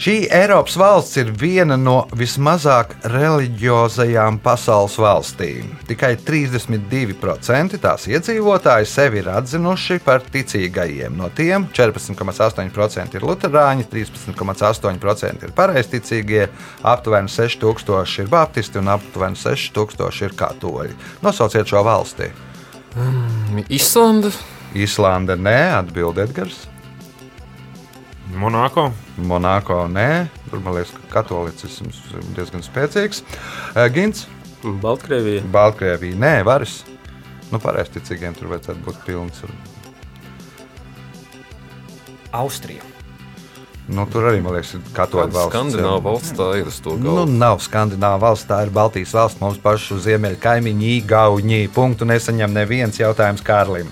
Šī 0.00 0.30
Eiropas 0.32 0.78
valsts 0.80 1.18
ir 1.20 1.28
viena 1.36 1.76
no 1.76 2.06
vismazāk 2.16 2.94
reliģiozajām 3.12 4.38
pasaules 4.40 4.94
valstīm. 4.96 5.74
Tikai 5.90 6.14
32% 6.24 7.76
tās 7.82 8.06
iedzīvotāji 8.08 8.88
sevi 8.88 9.20
ir 9.20 9.28
atzinuši 9.28 9.98
par 10.06 10.24
ticīgajiem. 10.24 11.18
No 11.20 11.28
tiem 11.36 11.66
14,8% 11.76 13.20
ir 13.20 13.26
luterāņi, 13.28 13.84
13,8% 13.92 15.44
ir 15.44 15.52
pareizticīgie, 15.60 16.48
aptuveni 16.94 17.28
6000 17.28 18.24
ir 18.24 18.32
baptisti 18.32 18.80
un 18.80 18.88
aptuveni 18.96 19.36
6000 19.36 20.24
ir 20.30 20.38
katoļi. 20.40 20.96
Nosauciet 21.28 21.68
šo 21.68 21.84
valsti. 21.84 22.30
Islanda. 23.68 24.32
Īslanda 24.72 25.36
nē, 25.36 25.60
atbild 25.82 26.24
Edgars. 26.24 26.64
Monako. 28.32 28.88
Monako 29.26 29.84
nē, 29.92 30.28
tur 30.50 30.62
man 30.64 30.76
liekas, 30.78 30.92
ka 30.96 31.20
katolicisms 31.20 32.00
ir 32.14 32.28
diezgan 32.36 32.64
spēcīgs. 32.64 33.24
Eh, 33.74 33.88
Gins, 33.94 34.26
Baltkrievija. 34.62 35.42
Baltkrievija, 35.52 36.16
nē, 36.20 36.34
varas. 36.44 36.82
Nu, 37.50 37.58
pareizticīgiem 37.58 38.36
tur 38.38 38.52
vajadzētu 38.52 38.84
būt 38.84 39.04
pilns. 39.06 39.42
Austrija. 42.36 42.84
Nu, 43.90 44.04
tur 44.06 44.28
arī, 44.30 44.38
man 44.44 44.54
liekas, 44.54 44.76
ir 44.76 44.82
katoļu 44.94 45.32
valsts. 45.34 45.50
Skandināva 45.50 46.02
valsts 46.04 46.36
tā 46.38 46.50
ir 46.60 46.68
Nu, 47.02 47.24
nav 47.26 47.58
skandināva 47.64 48.20
valsts, 48.28 48.46
tā 48.46 48.60
ir 48.66 48.70
Baltijas 48.74 49.16
valsts. 49.16 49.40
Mums 49.42 49.58
pašu 49.62 49.98
ziemeļu 50.04 50.38
kaimiņi, 50.44 50.92
Igauni. 51.00 51.64
Punktu 51.74 52.06
nesaņem 52.06 52.54
neviens 52.54 53.00
jautājums 53.00 53.42
Kārlim. 53.42 53.90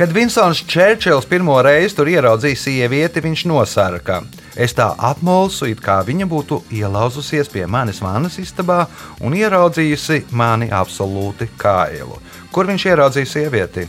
Kad 0.00 0.12
Vinsons 0.16 0.62
Čērčils 0.64 1.26
pirmo 1.28 1.58
reizi 1.60 1.92
tur 1.98 2.08
ieraudzīja 2.08 2.56
sievieti, 2.56 3.20
viņš 3.20 3.40
nosarka. 3.50 4.22
Es 4.56 4.72
tā 4.72 4.86
apmulsu, 4.96 5.66
it 5.68 5.82
kā 5.84 5.98
viņa 6.06 6.24
būtu 6.24 6.56
ielauzusies 6.72 7.52
pie 7.52 7.66
manis 7.68 8.00
vannas 8.00 8.38
istabā 8.40 8.86
un 9.20 9.36
ieraudzījusi 9.36 10.22
mani 10.32 10.70
absolūti 10.72 11.50
kailu. 11.60 12.16
Kur 12.48 12.70
viņš 12.72 12.86
ieraudzīja 12.88 13.28
sievieti? 13.34 13.84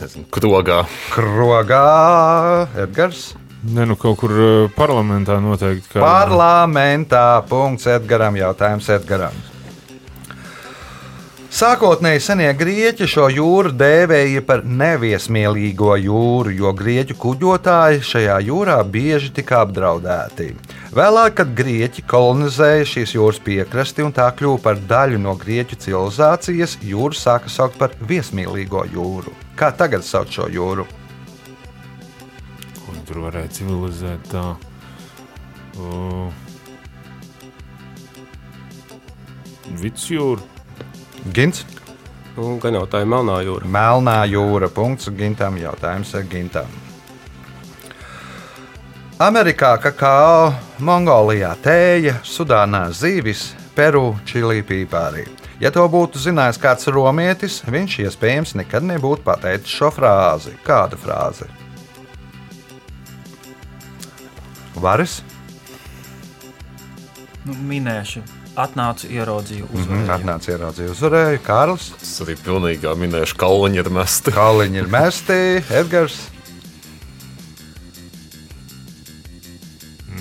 Nezinu, 0.00 0.24
Krogā. 0.32 0.80
Krogā, 1.12 1.84
Edgars. 2.86 3.34
Ne, 3.68 3.84
nu 3.84 4.00
kaut 4.00 4.16
kur 4.24 4.32
uh, 4.32 4.72
parlamentā 4.72 5.36
noteikti. 5.44 5.92
Kā... 5.92 6.00
Parlamentā. 6.00 7.44
Punkts 7.52 7.84
Edgaram. 8.00 8.40
Jautājums 8.40 8.88
Edgaram. 8.96 9.49
Sākotnēji 11.50 12.20
senie 12.22 12.50
grieķi 12.54 13.08
šo 13.10 13.24
jūru 13.34 13.72
dēvēja 13.74 14.38
par 14.46 14.60
neviesmīlīgo 14.62 15.96
jūru, 15.98 16.52
jo 16.54 16.70
grieķu 16.78 17.16
kuģotāji 17.18 18.04
šajā 18.06 18.36
jūrā 18.46 18.76
bieži 18.86 19.32
tika 19.34 19.64
apdraudēti. 19.64 20.52
Vēlāk, 20.94 21.34
kad 21.40 21.50
grieķi 21.58 22.04
kolonizēja 22.06 22.84
šīs 22.92 23.14
jūras 23.16 23.40
piekrasti 23.42 24.06
un 24.06 24.14
tā 24.14 24.28
kļuva 24.38 24.60
par 24.62 24.78
daļu 24.92 25.18
no 25.24 25.34
grieķu 25.40 25.80
civilizācijas, 25.82 26.76
jūru 26.86 27.18
sāka 27.18 27.50
saukt 27.50 27.80
par 27.82 27.98
viesmīlīgo 27.98 28.84
jūru. 28.94 29.34
Kā 29.58 29.72
tagad 29.74 30.06
sauc 30.06 30.30
šo 30.30 30.46
jūru? 30.54 30.86
Ko 32.78 32.96
tur 33.10 33.24
varēja 33.26 33.50
civilizēt 33.58 34.30
tā? 34.30 34.46
Uh... 35.82 36.30
Vidusjūra. 39.82 40.59
Gins, 41.28 41.64
Nu, 42.40 42.54
gan 42.56 42.72
jau 42.72 42.86
tā 42.88 43.02
ir 43.02 43.08
Melnā 43.10 43.40
jūra. 43.44 43.66
Melnā 43.68 44.20
jūra. 44.30 44.70
Punkts 44.72 45.10
Gintam. 45.12 45.58
Jautājums 45.60 46.14
Gintam. 46.30 46.70
Amerikā 49.20 49.74
kakao, 49.82 50.54
Mongolijā 50.80 51.50
tēja, 51.60 52.14
Sudānā 52.24 52.86
zīvis, 52.96 53.50
Peru 53.76 54.14
čili 54.24 54.62
pīpārī. 54.64 55.26
Ja 55.60 55.68
to 55.68 55.84
būtu 55.92 56.16
zinājis 56.22 56.56
kāds 56.62 56.88
romietis, 56.88 57.58
viņš 57.68 57.98
iespējams 58.06 58.54
nekad 58.56 58.86
nebūtu 58.88 59.26
pateicis 59.26 59.74
šo 59.76 59.90
frāzi. 59.92 60.54
Kādu 60.64 60.96
frāzi? 61.02 61.50
Varis? 64.80 65.20
Nu, 67.44 67.52
minēšu, 67.52 68.24
atnācu, 68.64 69.08
ieraudzīju, 69.12 69.68
uzvarēju. 69.72 70.10
Atnāca 70.14 70.52
ieraudzījis, 70.54 70.92
uzvarēja 70.96 71.40
Kārlis. 71.46 71.88
Es 72.02 72.12
arī 72.24 72.36
pilnīgi 72.40 72.92
minēšu, 73.02 73.36
ka 73.36 73.46
kalniņi 73.46 73.80
ir 73.82 73.90
mesti. 73.96 74.34
Kalniņi 74.36 74.80
ir 74.82 74.90
mesti, 74.92 75.38
Edgars. 75.80 76.18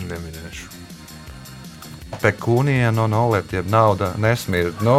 Neminēšu. 0.09 0.67
Pekūnija 2.19 2.91
no 2.95 3.07
nolēt, 3.11 3.53
jeb 3.55 3.69
nauda 3.71 4.13
nesmird. 4.19 4.81
Nu, 4.83 4.97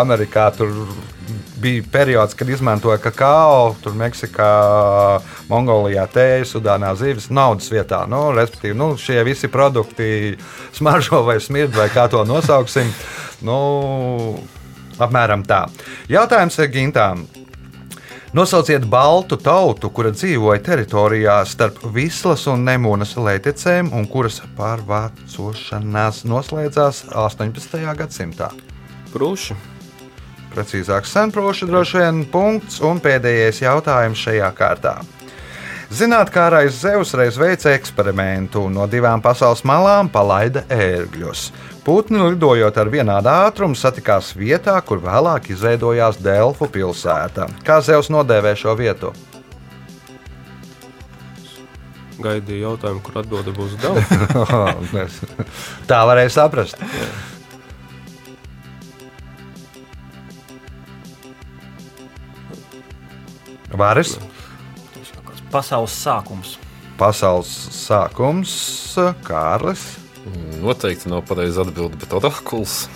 Amerikā 0.00 0.50
tur 0.56 0.74
bija 1.62 1.82
periods, 1.92 2.34
kad 2.38 2.48
izmantoja 2.50 2.98
kakao, 3.02 3.74
tur 3.82 3.94
Meksikā, 3.98 4.52
Mongolijā 5.50 6.06
tēju, 6.10 6.48
Sudānā 6.48 6.92
zīves 6.98 7.30
naudas 7.30 7.70
vietā. 7.72 8.02
Nu, 8.10 8.30
respektīvi, 8.36 8.76
nu, 8.78 8.92
šie 9.00 9.22
visi 9.26 9.50
produkti 9.52 10.36
smaržo 10.74 11.22
vai 11.26 11.38
smird, 11.40 11.76
vai 11.78 11.88
kā 11.92 12.08
to 12.12 12.24
nosauksim. 12.28 12.92
Nu, 13.42 13.56
apmēram 15.02 15.40
tā. 15.42 15.64
Jautājums 16.06 16.60
ir 16.62 16.68
gintām. 16.70 17.24
Nosauciet 18.32 18.86
baltu 18.86 19.34
tautu, 19.36 19.90
kura 19.90 20.12
dzīvoja 20.14 20.62
teritorijā 20.64 21.34
starp 21.44 21.82
Vislas 21.92 22.46
un 22.48 22.62
Nemunas 22.64 23.16
lētecēm 23.18 23.90
un 23.92 24.06
kuras 24.08 24.38
pārvācošanās 24.56 26.22
noslēdzās 26.30 27.02
18. 27.10 27.82
gadsimtā. 27.98 28.52
Prūši. 29.10 29.71
Precīzāk, 30.52 31.06
senproši 31.08 31.66
droši 31.70 31.98
vien 32.02 32.22
punkts 32.28 32.82
un 32.84 33.00
pēdējais 33.00 33.62
jautājums 33.64 34.20
šajā 34.20 34.52
kārtā. 34.56 34.98
Zinātnēkārais 35.92 36.76
Zeus 36.80 37.10
reiz 37.16 37.36
veica 37.36 37.72
eksperimentu 37.72 38.62
un 38.64 38.78
no 38.78 38.86
divām 38.88 39.20
pasaules 39.24 39.60
malām 39.68 40.08
palaida 40.12 40.62
ērgļus. 40.72 41.50
Putni 41.84 42.20
lidojot 42.22 42.78
ar 42.80 42.88
vienādu 42.92 43.28
ātrumu 43.28 43.76
satikās 43.76 44.30
vietā, 44.38 44.78
kur 44.86 45.02
vēlāk 45.04 45.50
izveidojās 45.52 46.20
Delfu 46.22 46.68
pilsēta. 46.72 47.48
Kā 47.66 47.80
Zeus 47.84 48.08
nodēvē 48.12 48.54
šo 48.56 48.76
vietu? 48.78 49.12
Gaidīju 52.22 52.62
jautājumu, 52.68 53.02
kur 53.04 53.20
atbilde 53.20 53.52
būs 53.56 53.76
dala. 53.82 54.00
Tā 55.90 56.04
varēja 56.08 56.36
saprast. 56.38 56.80
Vāris, 63.78 64.18
Pasaules 65.52 65.92
sākums. 65.92 66.56
pasaules 66.98 67.50
sākums, 67.76 68.52
Kārlis, 69.26 69.82
Noteikti 70.62 71.10
nav 71.10 71.24
pareiza 71.26 71.64
atbilde, 71.64 71.98
bet 71.98 72.12
orakuls. 72.14 72.86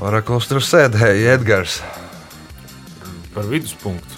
Orakuls 0.00 0.48
tur 0.48 0.64
sēdēja, 0.64 1.34
Edgars. 1.36 1.82
Par 3.34 3.44
viduspunktu. 3.50 4.16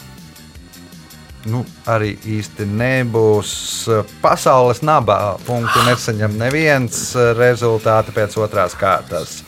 Nu, 1.51 1.65
arī 1.89 2.13
īsti 2.21 2.67
nebūs 2.69 3.53
pasaules 4.21 4.83
nabā. 4.85 5.39
Punktu 5.47 5.83
nesaņem 5.89 6.37
neviens 6.39 7.01
rezultāti 7.39 8.15
pēc 8.15 8.37
otrās 8.45 8.77
kārtas. 8.79 9.41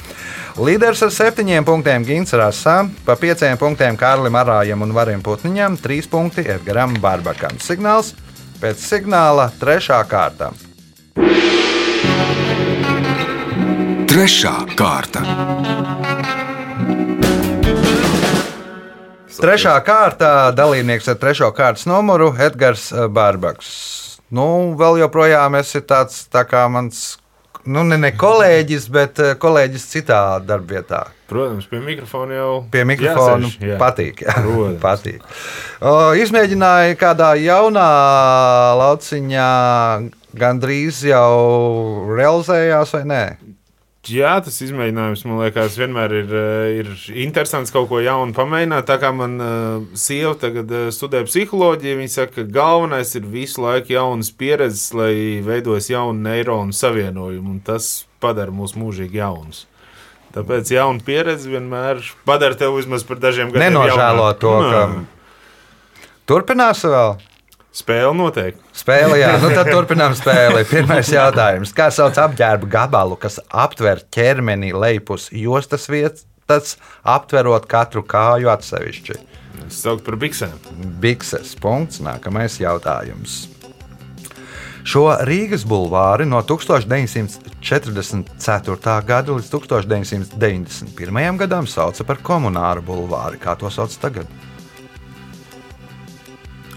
Līderis 0.61 1.03
ar 1.07 1.13
septiņiem 1.15 1.65
punktiem 1.65 2.05
Gins 2.05 2.35
Rasā, 2.37 2.83
pa 3.07 3.17
pieciem 3.17 3.57
punktiem 3.61 3.97
Kārlim 4.01 4.37
Arājam 4.37 4.85
un 4.85 4.93
Varim 4.97 5.23
Putniņam, 5.25 5.79
trīs 5.81 6.11
punkti 6.11 6.45
Edgaram 6.45 6.99
Barbakam. 7.01 7.57
Signāls 7.63 8.13
pēc 8.63 8.83
signāla 8.83 9.49
trešā 9.61 10.03
kārta. 10.11 10.53
Trešā 14.13 14.57
kārta. 14.77 15.23
Trešā 19.43 19.73
kārta 19.83 20.53
dalībnieks 20.55 21.09
ar 21.11 21.17
trešo 21.19 21.49
kārtas 21.57 21.89
numuru 21.91 22.29
Edgars 22.39 22.91
Bārbaks. 23.11 23.71
Nu, 24.31 24.77
vēl 24.79 25.01
joprojām 25.01 25.57
esi 25.59 25.81
tāds 25.83 26.21
tā 26.31 26.45
kā 26.47 26.63
mans, 26.71 27.17
nu, 27.65 27.83
ne, 27.87 27.99
ne 28.01 28.11
kolēģis, 28.19 28.87
bet 28.93 29.21
eh, 29.23 29.35
kolēģis 29.41 29.85
citā 29.91 30.21
darbvietā. 30.47 31.05
Protams, 31.33 31.69
pie 31.71 31.81
mikrofona 31.81 32.37
jau. 32.37 32.49
Pie 32.73 32.83
mikrofona 32.89 33.49
jāsēž, 33.49 33.69
jā. 33.71 33.77
patīk. 33.81 34.25
Jā, 34.27 34.35
Protams. 34.41 34.81
patīk. 34.87 35.23
O, 35.81 35.95
izmēģināju 36.21 36.99
kādā 37.01 37.33
jaunā 37.41 37.87
lauciņā, 38.83 39.49
gandrīz 40.43 41.03
jau 41.09 42.13
realizējās 42.13 42.97
vai 42.99 43.05
nē? 43.09 43.23
Jā, 44.11 44.33
tas 44.43 44.57
izmēģinājums 44.65 45.21
man 45.29 45.39
liekas, 45.45 45.77
vienmēr 45.79 46.13
ir, 46.17 46.33
eh, 46.35 46.81
ir 46.81 46.89
interesants 47.23 47.71
kaut 47.71 47.87
ko 47.87 48.01
jaunu 48.03 48.35
pamēģināt. 48.35 48.89
Tā 48.89 48.97
kā 48.99 49.13
man 49.15 49.37
uh, 49.39 49.85
sieva 49.95 50.33
tagad 50.35 50.73
uh, 50.75 50.89
studē 50.91 51.21
psiholoģiju, 51.29 52.01
viņa 52.01 52.11
saka, 52.11 52.35
ka 52.41 52.47
galvenais 52.51 53.15
ir 53.15 53.29
visu 53.31 53.63
laiku 53.63 53.95
jaunas 53.95 54.33
pieredzes, 54.35 54.89
lai 54.99 55.39
veidojas 55.47 55.87
jaunu 55.93 56.19
neironu 56.19 56.75
savienojumu, 56.75 57.55
un 57.55 57.63
tas 57.63 58.09
padara 58.19 58.51
mūs 58.51 58.75
mūžīgi 58.75 59.23
jaunus. 59.23 59.69
Tāpēc 60.35 60.75
jauna 60.75 61.07
pieredze 61.07 61.53
vienmēr 61.53 62.03
padara 62.27 62.59
tevi 62.59 62.81
vismaz 62.81 63.07
par 63.07 63.23
dažiem 63.23 63.55
gadiem. 63.55 63.71
Nenožēlo 63.71 64.33
to, 64.43 64.57
ka 64.67 64.83
turpinās 66.33 66.83
vēl. 66.91 67.21
Spēle 67.73 68.13
noteikti. 68.13 68.61
Spēle, 68.77 69.17
jā, 69.17 69.31
nu 69.41 69.49
tad 69.55 69.71
turpinām 69.73 70.13
spēli. 70.17 70.65
Pirmais 70.69 71.09
jautājums. 71.09 71.73
Kā 71.73 71.89
sauc 71.95 72.19
apģērba 72.21 72.67
gabalu, 72.69 73.17
kas 73.21 73.41
aptver 73.49 74.01
ķermeni 74.13 74.73
lejpus 74.77 75.31
jostas 75.33 75.89
vietas, 75.89 76.77
aptverot 77.01 77.67
katru 77.71 78.03
kāju 78.05 78.49
atsevišķi? 78.53 79.15
Es 79.65 79.81
saucu 79.81 80.05
par 80.05 80.17
biksēm. 80.21 80.53
Bikses. 81.01 81.57
Punkts. 81.61 82.01
Nākamais 82.05 82.61
jautājums. 82.61 83.49
Šo 84.85 85.17
Rīgas 85.25 85.65
bulvāri 85.65 86.27
no 86.27 86.43
1944. 86.43 89.03
gada 89.07 89.33
līdz 89.33 89.51
1991. 89.55 91.37
gadam 91.41 91.67
sauca 91.71 92.05
par 92.05 92.17
komunāru 92.21 92.83
bulvāri. 92.85 93.39
Kā 93.41 93.57
to 93.57 93.71
sauc 93.73 93.97
tagad? 94.03 94.27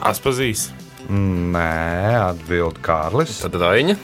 Aspazīs. 0.06 0.85
Nē, 1.10 2.18
atbild 2.32 2.80
Kārlis. 2.86 3.38
Tad 3.44 3.58
Raina. 3.62 3.98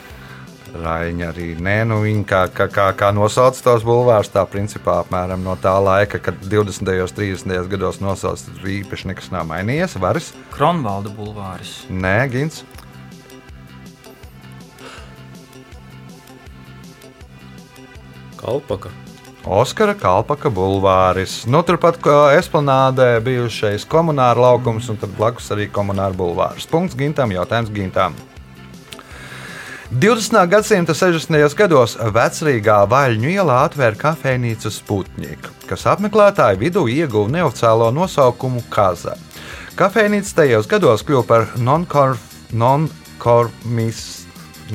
Raņa 0.72 1.32
arī 1.34 1.50
nē, 1.60 1.82
nu 1.90 1.98
viņa 2.00 2.22
kā, 2.30 2.42
kā, 2.56 2.68
kā, 2.72 2.86
kā 2.96 3.10
nosauca 3.12 3.60
tos 3.66 3.84
bulvārus, 3.84 4.30
tā 4.32 4.46
principā 4.48 5.02
apmēram 5.02 5.44
no 5.44 5.58
tā 5.60 5.74
laika, 5.84 6.22
kad 6.24 6.40
20. 6.46 6.88
un 6.88 7.12
30. 7.18 7.68
gados 7.74 8.00
nosauca, 8.00 8.54
tur 8.56 8.72
īpaši 8.78 9.12
nekas 9.12 9.28
nav 9.34 9.50
mainījies. 9.52 9.98
Varis? 10.00 10.32
Kronvalda 10.54 11.12
bulvāris. 11.12 11.82
Nē, 11.92 12.16
Gins. 12.32 12.64
Kalpaka. 18.40 19.01
Oskara 19.46 19.94
Kalpaka 19.98 20.50
bulvāris. 20.54 21.48
Nu, 21.50 21.64
turpat 21.66 21.98
esplanādē 22.38 23.18
bijušais 23.26 23.82
komunāra 23.90 24.38
laukums, 24.38 24.86
un 24.94 25.02
tad 25.02 25.10
blakus 25.18 25.50
arī 25.50 25.66
komunāra 25.66 26.14
bulvāris. 26.14 26.70
Punkts 26.70 26.94
Gintam, 26.96 27.34
jautājums 27.34 27.74
Gintam. 27.74 28.14
20. 29.92 30.48
gadsimta 30.48 30.94
60. 30.94 31.56
gados 31.58 31.98
vecrīgā 31.98 32.86
Vaļņu 32.88 33.30
ielā 33.34 33.66
atvēra 33.66 33.96
kafejnīcu 33.98 34.70
Sputņika, 34.72 35.50
kas 35.68 35.86
apmeklētāju 35.90 36.58
vidū 36.62 36.88
ieguva 36.88 37.30
neoficiālo 37.34 37.92
nosaukumu 37.98 38.62
Kaza. 38.70 39.18
Kafejnīca 39.76 40.36
tajos 40.44 40.68
gados 40.70 41.02
kļuva 41.02 41.24
par 41.26 41.48
nonkonformistu 41.58 44.21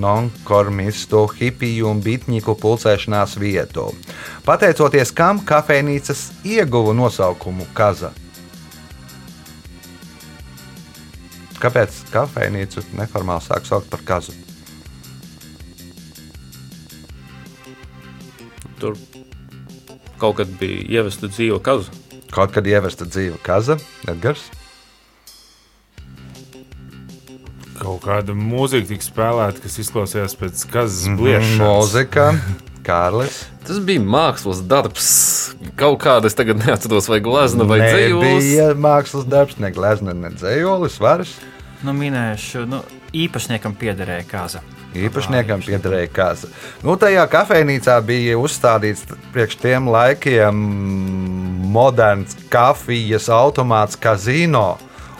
nonkonformistu, 0.03 1.25
hipiju 1.39 1.91
un 1.91 2.03
bitņiku 2.05 2.57
pulcēšanās 2.61 3.39
vietu. 3.41 3.89
Pateicoties 4.47 5.15
kam 5.17 5.43
kafejnīcas 5.47 6.29
ieguva 6.45 6.95
nosaukumu 6.97 7.69
Kaza. 7.77 8.13
Kāpēc 11.57 12.03
kafejnīcu 12.13 12.83
neformāli 12.99 13.45
sāk 13.47 13.65
saukt 13.65 13.89
par 13.89 14.03
kazu? 14.05 14.35
Tur 18.77 18.99
kaut 20.21 20.37
kad 20.43 20.53
bija 20.61 21.01
ievesta 21.01 21.31
dzīva 21.33 21.63
kaza. 21.65 21.95
Kaut 22.35 22.53
kad 22.53 22.69
ievesta 22.69 23.09
dzīva 23.09 23.41
kaza, 23.45 23.79
Edgars. 24.05 24.51
Kaut 27.77 28.05
kāda 28.07 28.35
mūzika 28.37 28.89
tika 28.93 29.05
spēlēta, 29.05 29.63
kas 29.65 29.81
izklausījās 29.83 30.37
pēc 30.39 30.63
Mhm, 30.65 30.73
kazas 30.73 31.11
bliešanas. 31.19 31.61
Mūzika, 31.61 32.29
Kārlis. 32.87 33.43
Tas 33.67 33.81
bija 33.83 34.01
mākslas 34.01 34.61
darbs. 34.63 35.09
Kaut 35.79 35.99
kāda 36.05 36.31
es 36.31 36.37
tagad 36.39 36.61
neatceros, 36.63 37.09
vai 37.11 37.19
glezna 37.25 37.67
vai 37.67 37.81
dzīvos. 37.83 38.23
Nebija 38.23 38.69
mākslas 38.79 39.27
darbs, 39.27 39.59
ne 39.63 39.73
glezna, 39.75 40.15
ne 40.15 40.31
varas. 41.03 41.35
Nu, 41.85 41.93
minēšu, 41.97 42.65
nu, 42.71 42.81
īpašniekam 43.17 43.75
piederēja 43.77 44.25
kāza. 44.31 44.63
Īpašniekam 44.97 45.61
piederēja 45.67 46.09
kāza. 46.15 46.49
Nu, 46.87 46.95
tajā 47.01 47.27
kafejnīcā 47.29 47.99
bija 48.07 48.39
uzstādīts 48.41 49.05
priekš 49.35 49.59
tiem 49.61 49.91
laikiem 49.93 50.63
moderns 51.75 52.39
kafijas 52.53 53.29
automāts 53.33 53.99
kazino. 54.01 54.77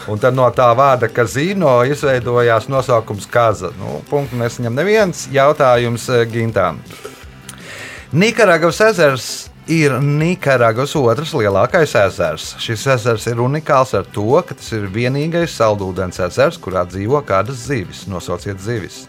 Un 0.07 0.21
tad 0.23 0.35
no 0.37 0.45
tā 0.55 0.69
vārda 0.77 1.09
kazino 1.11 1.81
izveidojās 1.83 2.69
nosaukums 2.71 3.27
Kaza. 3.27 3.73
Nu, 3.75 3.99
punktu 4.07 4.39
nesaņem 4.39 4.75
neviens 4.77 5.25
jautājums 5.33 6.07
eh, 6.15 6.23
Gintām. 6.31 6.79
Nikaragvas 8.15 8.79
ezers 8.85 9.27
ir 9.67 9.97
Nikaragvas 9.99 10.93
otrs 10.95 11.33
lielākais 11.35 11.91
ezers. 11.99 12.53
Šis 12.63 12.85
ezers 12.95 13.27
ir 13.27 13.41
unikāls 13.43 13.91
ar 13.99 14.07
to, 14.15 14.29
ka 14.47 14.55
tas 14.55 14.71
ir 14.77 14.87
vienīgais 14.95 15.57
saldūdens 15.59 16.21
ezers, 16.23 16.59
kurā 16.61 16.85
dzīvo 16.87 17.19
kādas 17.27 17.65
zivis. 17.67 18.05
Nosauciet 18.07 18.63
zivis. 18.63 19.03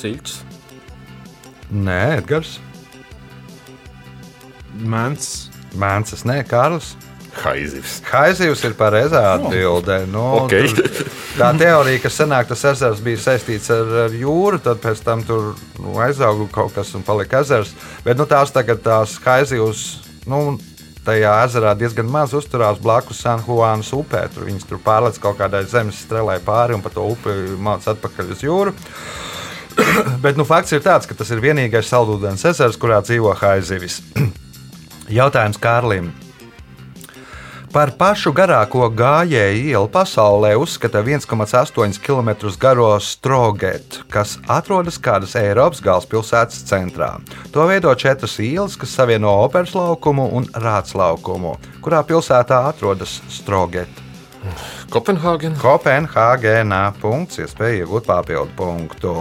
Siļķis. 0.00 0.40
Nē, 1.70 2.00
Edgars. 2.18 2.56
Mans. 4.82 5.30
Mēnesis, 5.78 6.26
nē, 6.26 6.40
Kārlis. 6.50 6.96
Haizivs. 7.44 8.00
Haizivs 8.10 8.64
ir 8.68 8.74
pareizā 8.78 9.22
atbildē. 9.36 10.02
Nu, 10.10 10.24
Ok. 10.44 10.50
tur- 10.50 11.10
tā 11.38 11.50
teorija, 11.58 12.02
ka 12.02 12.08
senāk 12.12 12.48
tas 12.48 12.64
ezers 12.72 13.00
bija 13.00 13.16
saistīts 13.22 13.70
ar, 13.74 13.86
ar 14.06 14.10
jūru, 14.16 14.60
tad 14.62 14.80
pēc 14.82 15.02
tam 15.04 15.22
tur 15.24 15.54
nu, 15.78 15.94
aizauga 16.04 16.48
kaut 16.52 16.74
kas 16.74 16.94
un 16.94 17.02
palika 17.02 17.40
ezers. 17.40 17.72
Bet 18.04 18.16
nu, 18.18 18.26
tās 18.26 18.52
tagad 18.52 18.82
tās 18.82 19.18
haizivs. 19.24 20.00
Nu, 20.26 20.58
Tajā 21.00 21.30
ezerā 21.46 21.70
diezgan 21.80 22.04
maz 22.12 22.34
uzturās 22.36 22.76
blakus 22.78 23.22
San 23.24 23.40
Juanas 23.40 23.88
upē. 23.96 24.28
Tur 24.34 24.44
viņas 24.44 24.66
tur 24.68 24.78
pārlec 24.84 25.16
kaut 25.18 25.38
kādai 25.38 25.62
zemes 25.64 25.96
strēlē 26.04 26.38
pāri 26.44 26.74
un 26.76 26.82
pa 26.84 26.90
to 26.92 27.00
upi 27.00 27.32
mācās 27.56 27.88
atpakaļ 27.96 28.30
uz 28.34 28.42
jūru. 28.44 28.74
Bet 30.24 30.36
nu, 30.36 30.44
fakts 30.44 30.72
ir 30.76 30.80
tāds, 30.84 31.08
ka 31.08 31.14
tas 31.16 31.30
ir 31.32 31.40
vienīgais 31.40 31.88
saldūdens 31.88 32.44
ezers, 32.52 32.76
kurā 32.76 33.00
dzīvo 33.00 33.32
haizivis. 33.40 34.02
Jautājums 35.20 35.56
Kārlim. 35.58 36.12
Par 37.70 37.92
pašu 37.94 38.32
garāko 38.34 38.88
gājēju 38.98 39.68
ielu 39.70 39.86
pasaulē 39.94 40.56
uzskata 40.58 41.04
1,8 41.06 42.00
km 42.02 42.30
garo 42.58 42.88
Strogetu, 42.98 44.00
kas 44.10 44.32
atrodas 44.50 44.98
kādas 44.98 45.36
Eiropas 45.38 45.78
galvaspilsētas 45.84 46.64
centrā. 46.66 47.12
To 47.54 47.68
veido 47.70 47.94
četras 47.94 48.34
ielas, 48.42 48.74
kas 48.74 48.96
savieno 48.98 49.36
operas 49.44 49.76
laukumu 49.78 50.26
un 50.34 50.50
rāts 50.50 50.96
laukumu, 50.98 51.54
kurā 51.78 52.02
pilsētā 52.08 52.58
atrodas 52.72 53.20
Strogeta. 53.30 54.02
Kopenhāgen. 54.90 55.54
Kopenhāgenā 55.62 56.82
punkts, 56.98 57.38
iespēja 57.38 57.84
iegūt 57.84 58.10
papildu 58.10 58.50
punktu. 58.58 59.14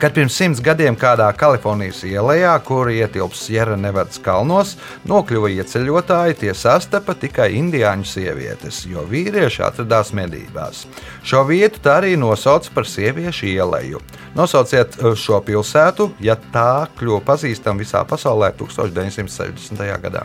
Kad 0.00 0.14
pirms 0.16 0.32
simts 0.32 0.62
gadiem 0.64 0.94
kādā 0.96 1.26
Kalifornijas 1.36 1.98
ielā, 2.08 2.54
kur 2.64 2.88
ietilps 2.88 3.42
Sierra 3.44 3.74
Nevadas 3.76 4.16
kalnos, 4.24 4.70
nokļuva 5.04 5.50
ieceļotāji, 5.52 6.38
tie 6.40 6.54
sastapa 6.56 7.12
tikai 7.20 7.50
indiāņu 7.58 8.06
sievietes, 8.08 8.78
jo 8.88 9.02
vīrieši 9.10 9.60
atradās 9.66 10.14
medībās. 10.16 10.86
Šo 11.20 11.42
vietu 11.50 11.82
tā 11.84 11.98
arī 12.00 12.14
nosauca 12.16 12.72
par 12.72 12.88
sieviešu 12.88 13.50
ieleju. 13.50 14.00
Nosauciet 14.38 14.96
eh, 15.02 15.10
šo 15.20 15.42
pilsētu, 15.44 16.06
ja 16.24 16.38
tā 16.54 16.86
kļuva 16.96 17.20
pazīstama 17.26 17.84
visā 17.84 18.00
pasaulē 18.08 18.54
1960. 18.56 19.84
gadā. 20.06 20.22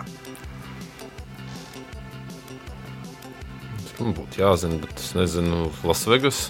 Man 4.00 4.16
būtu 4.16 4.40
jāzina, 4.40 4.80
bet 4.80 5.04
es 5.04 5.12
nezinu, 5.20 5.68
Lasvegas. 5.84 6.46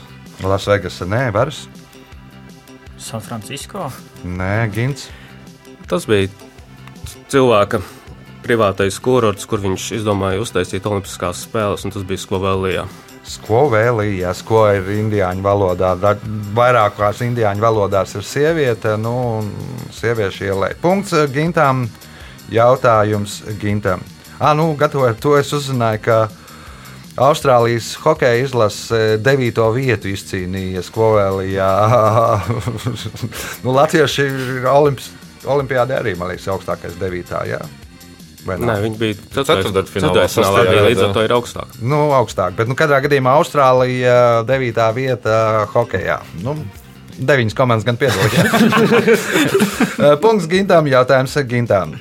Lasvegas, 0.45 1.01
nē, 1.09 1.23
varas, 1.33 1.63
San 2.97 3.21
Francisco. 3.21 3.91
nē, 4.23 4.69
Gins. 4.73 5.09
Tas 5.89 6.07
bija 6.09 6.29
cilvēka 7.29 7.81
privātais 8.45 8.97
kurorts, 9.01 9.45
kur 9.49 9.61
viņš 9.63 9.91
izdomāja 9.99 10.41
uztaisīt 10.41 10.85
Olimpiskās 10.85 11.43
spēles, 11.45 11.85
un 11.85 11.93
tas 11.93 12.05
bija 12.07 12.21
Sklovelijā. 12.21 12.85
Skovēlījās, 13.25 14.43
ko 14.45 14.67
ir 14.69 14.85
indiāņu 14.99 15.41
valodā. 15.41 15.95
Vairākās 16.53 17.23
indiāņu 17.25 17.63
valodās 17.63 18.13
ir 18.13 18.25
sieviete, 18.25 18.93
nu, 19.01 19.13
un 19.39 19.47
sieviešu 19.97 20.45
ielai. 20.51 20.75
Punkts 20.81 21.15
eh, 21.17 21.25
Gintām. 21.33 21.87
Jautājums 22.53 23.39
Gintam. 23.57 24.03
Ah, 24.37 24.53
nu, 24.53 24.67
gatavojot 24.77 25.17
to, 25.17 25.33
es 25.39 25.49
uzzināju, 25.57 26.01
ka 26.05 26.17
Austrālijas 27.15 27.93
hokeja 28.03 28.43
izlase 28.43 29.17
9. 29.23 29.61
vietu 29.75 30.09
izcīnīja 30.11 30.83
Skovēlijā. 30.83 31.69
nu, 33.63 33.71
Latvieši 33.71 34.25
ir 34.27 34.67
olimps, 34.67 35.09
olimpiādē 35.47 36.01
arī, 36.01 36.15
man 36.19 36.33
liekas, 36.33 36.49
augstākais 36.51 36.97
9. 36.99 37.35
Jā. 37.47 37.61
Nē, 38.45 38.75
viņi 38.83 38.97
bija 38.99 39.15
Ceturtdaļfinālā, 39.33 40.25
ceturtdaļfinālā, 40.29 40.81
līdz 40.91 41.05
ar 41.07 41.13
to 41.15 41.23
ir 41.25 41.33
augstāk. 41.33 41.77
Nu, 41.81 42.01
augstāk, 42.13 42.53
bet 42.59 42.69
nu, 42.69 42.75
katrā 42.77 42.99
gadījumā 43.07 43.33
Austrālija 43.39 44.17
9. 44.45 44.83
vieta 44.99 45.37
hokeja. 45.73 46.19
Nu, 46.43 46.59
Deviņas 47.15 47.55
komandas 47.55 47.87
gan 47.87 47.97
piedalījās. 47.97 49.25
Punkts 50.23 50.51
Gintam, 50.51 50.91
jautājums 50.91 51.39
Gintam. 51.47 51.95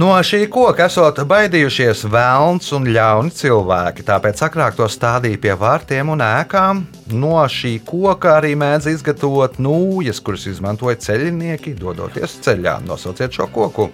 No 0.00 0.14
šī 0.24 0.46
koka 0.48 0.86
esot 0.88 1.18
baidījušies 1.28 2.06
vēlns 2.08 2.70
un 2.76 2.86
ļauni 2.94 3.34
cilvēki, 3.36 4.04
tāpēc 4.06 4.38
agrāk 4.46 4.78
to 4.78 4.86
stādīja 4.88 5.40
pie 5.42 5.56
vārtiem 5.60 6.12
un 6.14 6.22
ēkām. 6.24 6.84
No 7.12 7.34
šī 7.50 7.74
koka 7.84 8.38
arī 8.38 8.54
mēdz 8.56 8.86
izgatavot 8.94 9.58
nūjas, 9.60 10.22
kuras 10.24 10.46
izmantoja 10.48 10.96
ceļinieki, 11.04 11.74
dodoties 11.82 12.38
ceļā. 12.46 12.78
Nosauciet 12.86 13.36
šo 13.36 13.50
koku. 13.52 13.90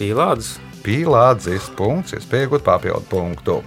Pīlādes. 0.00 0.56
Pīlādzis 0.88 1.66
punkts, 1.76 2.14
iespēja 2.16 2.46
iegūt 2.46 2.62
papildu 2.64 3.04
punktu. 3.10 3.58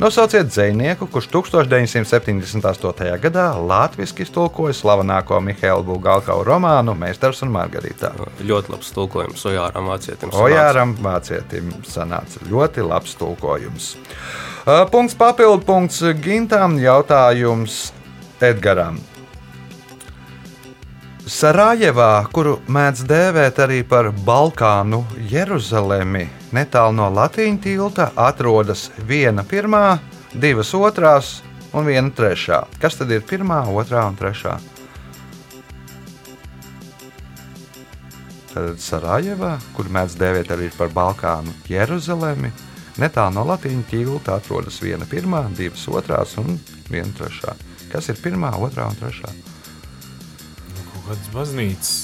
Nosauciet 0.00 0.48
dzinieku, 0.48 1.10
kurš 1.12 1.26
1978. 1.34 3.10
gadā 3.20 3.50
latviešu 3.60 4.22
iztulkoja 4.24 4.72
slavenāko 4.78 5.42
Mihaila 5.44 5.84
Bulgāru 5.84 6.38
romānu 6.46 6.94
Meistars 6.96 7.44
un 7.44 7.52
Margarita. 7.52 8.14
Ļoti 8.40 8.72
labs 8.72 8.94
tulkojums 8.96 9.44
Ojāram 9.52 9.92
Vācietim. 9.92 10.32
Ojāram 10.32 10.96
Vācietim 11.04 11.68
sanāca 11.84 12.40
ļoti 12.48 12.88
labs 12.88 13.12
tulkojums. 13.20 13.92
Uh, 14.64 14.86
Punkts 14.88 15.20
papildu 15.20 15.60
punkts 15.68 16.00
Gintam, 16.24 16.80
jautājums 16.80 17.90
Edgaram. 18.40 18.96
Sarajevā, 21.30 22.24
kuru 22.34 22.56
mēdz 22.66 23.04
dēvēt 23.06 23.60
arī 23.62 23.76
par 23.86 24.08
Balkānu 24.26 24.98
Jeruzalemi, 25.30 26.24
netālu 26.50 26.96
no 26.98 27.04
Latvijas 27.14 27.60
tilta, 27.62 28.08
atrodas 28.18 28.88
viena 29.06 29.44
pirmā, 29.46 30.00
divas 30.34 30.72
otrās 30.74 31.28
un 31.70 31.86
viena 31.86 32.10
trešā. 32.10 32.64
Kas 32.82 32.98
tad 32.98 33.14
ir 33.14 33.22
pirmā, 33.22 33.60
otrā 33.70 34.08
un 34.10 34.18
trešā? 34.18 34.56
Tad 38.50 38.82
Sarajevā, 38.82 39.52
kur 39.76 39.86
mēdz 39.86 40.18
dēvēt 40.18 40.50
arī 40.56 40.72
par 40.74 40.90
Balkānu 40.96 41.54
Jeruzalemi, 41.70 42.50
netālu 42.98 43.36
no 43.38 43.46
Latvijas 43.52 43.86
tilta 43.92 44.40
atrodas 44.40 44.82
viena 44.82 45.06
pirmā, 45.06 45.44
divas 45.54 45.86
otrās 45.86 46.34
un 46.42 46.58
viena 46.90 47.14
trešā. 47.22 47.54
Kas 47.94 48.10
ir 48.10 48.18
pirmā, 48.18 48.50
otrā 48.58 48.90
un 48.90 48.98
trešā? 48.98 49.30
Kādas 51.10 51.30
baznīcas. 51.34 51.94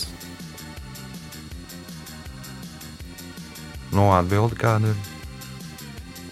No 3.94 4.08
atbildi 4.16 4.56
kāda 4.58 4.88
ir. 4.90 4.96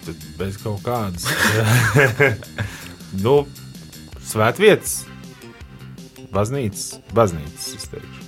Tad 0.02 0.24
bez 0.40 0.56
kaut 0.58 0.80
kādas. 0.82 1.28
nu, 3.24 3.36
svētvietas. 4.26 4.96
Baznīcas. 6.34 6.88
Baznīcas, 7.14 7.68
es 7.78 7.86
teikšu. 7.92 8.26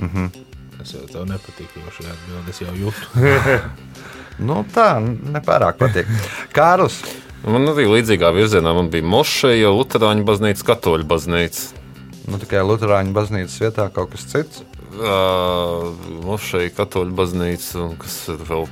Mm 0.00 0.10
-hmm. 0.10 0.42
Es 0.82 0.96
jau 0.96 1.04
tev 1.12 1.30
nepatīk, 1.30 1.70
jo 1.78 1.94
šī 1.94 2.08
atbilde 2.10 2.50
es 2.50 2.60
jau 2.64 2.74
jūtu. 2.74 3.06
Nu, 4.48 4.64
tā 4.74 4.98
nepārāk 4.98 5.78
patīk. 5.78 6.10
Kārlis, 6.52 6.98
Man 7.46 7.68
arī 7.68 7.84
līdzīgā 7.86 8.32
virzienā 8.34 8.74
man 8.74 8.90
bija 8.90 9.04
Mošeja, 9.04 9.68
Lutāņu 9.70 10.24
baznīca, 10.24 10.64
Katoļu 10.64 11.04
baznīca. 11.04 11.83
Nu, 12.24 12.38
tikai 12.40 12.62
Lutāņu 12.64 13.12
baznīcas 13.12 13.58
vietā 13.60 13.90
kaut 13.92 14.14
kas 14.14 14.24
cits. 14.30 14.62
Uh, 14.94 15.90
Mošeja, 16.22 16.70
katoļu 16.76 17.16
baznīca 17.18 17.80
un 17.82 17.96
kas 17.98 18.14
ir 18.30 18.44
vēl. 18.46 18.68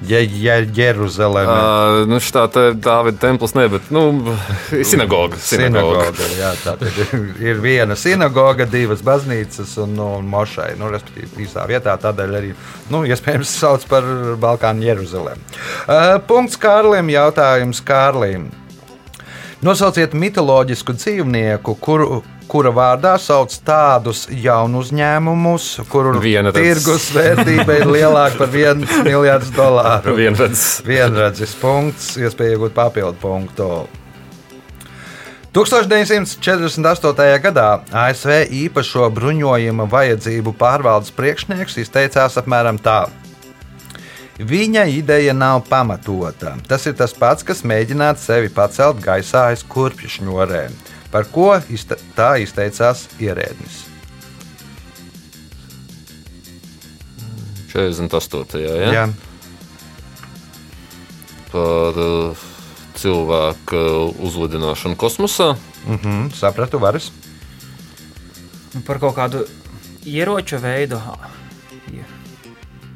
Jeruzaleme. 0.76 1.50
Uh, 1.50 2.04
nu, 2.06 2.20
šitā 2.22 2.44
te 2.54 2.62
Dāvida 2.78 3.18
templis, 3.24 3.56
ne, 3.58 3.66
bet, 3.72 3.90
nu, 3.92 4.04
sinagoga. 4.92 5.40
Sinagoga. 5.42 6.12
Sinagoga, 6.12 6.28
jā, 6.38 6.52
tā 6.62 6.76
ir, 6.86 7.26
ir 7.42 7.60
viena 7.64 7.98
sinagoga, 7.98 8.68
divas 8.70 9.02
baznīcas 9.04 9.74
un, 9.82 9.96
nu, 9.98 10.08
un 10.20 10.30
mošai. 10.30 10.70
Nu, 10.78 10.92
respektīvi, 10.94 11.42
īsā 11.48 11.66
vietā 11.68 11.98
tādēļ 12.00 12.38
arī, 12.38 12.54
nu, 12.94 13.02
iespējams, 13.10 13.56
sauc 13.64 13.84
par 13.90 14.06
Balkānu 14.40 14.86
Jeruzalemi. 14.86 15.42
Uh, 15.88 16.16
punkts 16.30 16.60
Kārlim, 16.62 17.10
jautājums 17.10 17.82
Kārlim. 17.84 18.52
Nosauciet 19.62 20.14
mitoloģisku 20.18 20.94
dzīvnieku, 20.94 21.76
kuru, 21.82 22.22
kura 22.52 22.68
vārdā 22.74 23.14
sauc 23.20 23.54
tādus 23.64 24.26
jaunu 24.28 24.82
uzņēmumus, 24.82 25.70
kuru 25.88 26.18
Vienrads. 26.20 26.58
tirgus 26.58 27.08
vērtība 27.14 27.78
ir 27.80 27.88
lielāka 27.88 28.42
par 28.42 28.52
1 28.52 28.84
miljardu 29.06 29.54
dolāru. 29.56 30.14
Vienredzes. 30.20 30.82
Vienredzes 30.84 31.56
punkts, 31.60 32.12
iespēja 32.20 32.58
iegūt 32.58 32.76
papildu 32.76 33.16
punktu. 33.22 33.70
1948. 35.52 37.24
gadā 37.44 37.66
ASV 37.92 38.38
īpašo 38.56 39.08
bruņojuma 39.12 39.84
vajadzību 39.92 40.54
pārvaldes 40.56 41.12
priekšnieks 41.12 41.76
izteicās 41.82 42.38
apmēram 42.40 42.80
tā. 42.80 43.02
Viņa 44.40 44.86
ideja 44.88 45.34
nav 45.36 45.60
pamatota. 45.68 46.56
Tas 46.68 46.88
ir 46.88 46.96
tas 46.96 47.12
pats, 47.12 47.44
kas 47.44 47.60
mēģināt 47.68 48.20
sevi 48.20 48.48
pacelt 48.52 49.04
gaisā 49.04 49.50
aiz 49.52 49.60
kurpju 49.68 50.08
šņurēm. 50.16 50.91
Par 51.12 51.26
ko 51.28 51.50
tā 52.16 52.28
izteicās 52.40 53.06
ierēdnis? 53.20 53.82
48. 57.72 58.60
Ja? 58.60 58.92
Jā, 58.92 59.04
Par 61.52 61.98
uh, 62.00 62.42
cilvēku 62.96 63.80
uzlidināšanu 64.24 64.96
kosmosā. 64.96 65.52
mhm, 65.84 66.30
sapratu, 66.36 66.80
varas. 66.80 67.10
Nu, 68.72 68.80
par 68.80 69.00
kaut 69.00 69.16
kādu 69.16 69.44
ieroču 70.08 70.56
veidu. 70.60 70.96
Ja. 71.92 72.04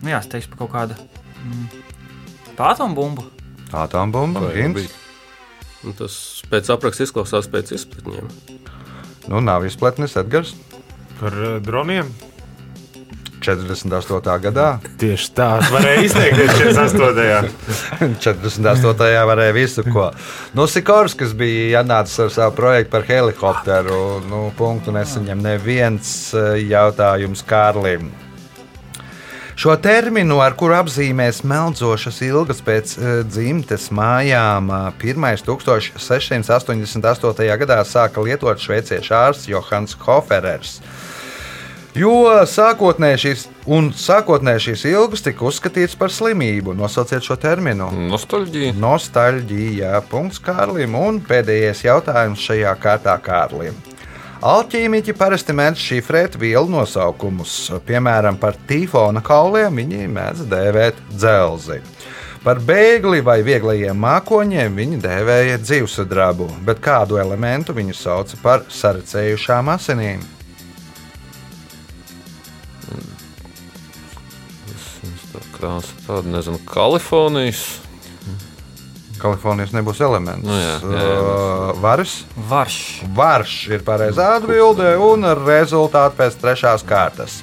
Nu, 0.00 0.09
jā, 0.09 0.20
es 0.20 0.29
teikšu 0.33 0.52
par 0.55 0.59
kaut 0.64 0.72
kādu 0.72 0.96
mm, 1.44 1.66
atombumbu. 2.57 3.26
Atombumba, 3.76 4.52
Gins. 4.57 4.88
Un 5.87 5.94
Tas 5.99 6.14
pēc 6.51 6.70
apraksta 6.75 7.07
izklausās 7.07 7.49
pēc 7.51 7.77
izpratņiem. 7.79 8.31
Nu, 9.31 9.42
nav 9.42 9.66
izplatnes 9.66 10.16
Edgars. 10.18 10.55
Par 11.20 11.35
uh, 11.35 11.59
droniem. 11.62 12.11
48. 13.46 14.33
gadā. 14.42 14.66
Tieši 14.99 15.29
tā, 15.37 15.49
varēja 15.70 16.03
izteikties 16.09 16.53
48. 16.59 18.16
48. 18.25 19.07
varēja 19.31 19.55
visu, 19.55 19.85
ko. 19.87 20.09
Nu, 20.57 20.66
Sikors, 20.70 21.14
kas 21.18 21.35
bija 21.38 21.83
ienācis 21.83 22.25
ar 22.27 22.33
savu 22.35 22.57
projektu 22.59 22.96
par 22.96 23.07
helikopteru, 23.07 24.01
nu, 24.31 24.46
punktu 24.59 24.94
nesaņem 24.96 25.44
neviens 25.46 26.12
eh, 26.35 26.57
jautājums 26.72 27.44
Kārlim. 27.46 28.11
Šo 29.57 29.73
terminu, 29.81 30.37
ar 30.45 30.53
kuru 30.53 30.75
apzīmēs 30.77 31.38
meldzošas 31.49 32.19
ilgas 32.27 32.59
pēc 32.61 32.90
uh, 32.99 33.05
dzimtes 33.25 33.87
mājām, 33.88 34.69
pirmais 35.01 35.40
1688. 35.47 37.47
gadā 37.62 37.79
sāka 37.88 38.21
lietot 38.21 38.61
šveiciešu 38.61 39.14
ārsts 39.16 39.49
Johans 39.49 39.97
Hoferers. 40.05 40.77
Jo 41.97 42.45
sākotnēji 42.45 43.23
šīs, 43.23 43.47
un 43.73 43.88
sākotnēji 43.97 44.61
šīs 44.66 44.85
ilgas 44.92 45.25
tika 45.25 45.49
uzskatītas 45.49 45.97
par 45.97 46.12
slimību. 46.12 46.77
Nosauciet 46.77 47.25
šo 47.25 47.40
terminu. 47.40 47.88
Nostalģija. 48.12 48.77
Nostalģija. 48.77 50.05
Punkts 50.12 50.37
Kārlim. 50.45 50.92
Un 51.01 51.25
pēdējais 51.25 51.81
jautājums 51.88 52.45
šajā 52.45 52.77
kārtā 52.83 53.16
Kārlim. 53.25 53.95
Alķīmiķi 54.44 55.14
parasti 55.16 55.55
mēdz 55.57 55.81
šifrēt 55.81 56.37
vielu 56.37 56.68
nosaukumus. 56.68 57.55
Piemēram, 57.88 58.37
par 58.40 58.59
tīfona 58.68 59.22
kauliem 59.25 59.81
viņi 59.81 60.11
mēdz 60.12 60.44
dēvēt 60.51 61.01
dzelzi. 61.14 61.81
Par 62.44 62.61
bēgli 62.62 63.25
vai 63.27 63.40
vieglajiem 63.42 63.96
mākoņiem 63.99 64.77
viņi 64.77 65.01
dēvēja 65.03 65.57
dzīvesudrabu, 65.64 66.51
bet 66.68 66.79
kādu 66.85 67.18
elementu 67.18 67.75
viņi 67.75 67.96
sauca 67.96 68.38
par 68.42 68.66
sarecējušām 68.70 69.72
asinīm. 69.72 70.22
Krāsa 75.57 75.96
tāda, 76.05 76.29
nezinu, 76.29 76.61
Kalifornijas. 76.68 77.86
Kalifornijas 79.20 79.74
nebūs 79.76 80.00
elements. 80.05 80.46
Nu 80.46 80.55
jā, 80.57 80.76
jā, 80.83 81.02
jā. 81.02 81.16
Uh, 81.16 81.83
Varas. 81.83 82.20
Varš. 82.48 82.79
Varš 83.16 83.59
ir 83.74 83.85
pareizā 83.87 84.37
atbilde 84.38 84.94
un 85.02 85.26
rezultāti 85.42 86.20
pēc 86.20 86.40
trešās 86.42 86.87
kārtas. 86.87 87.42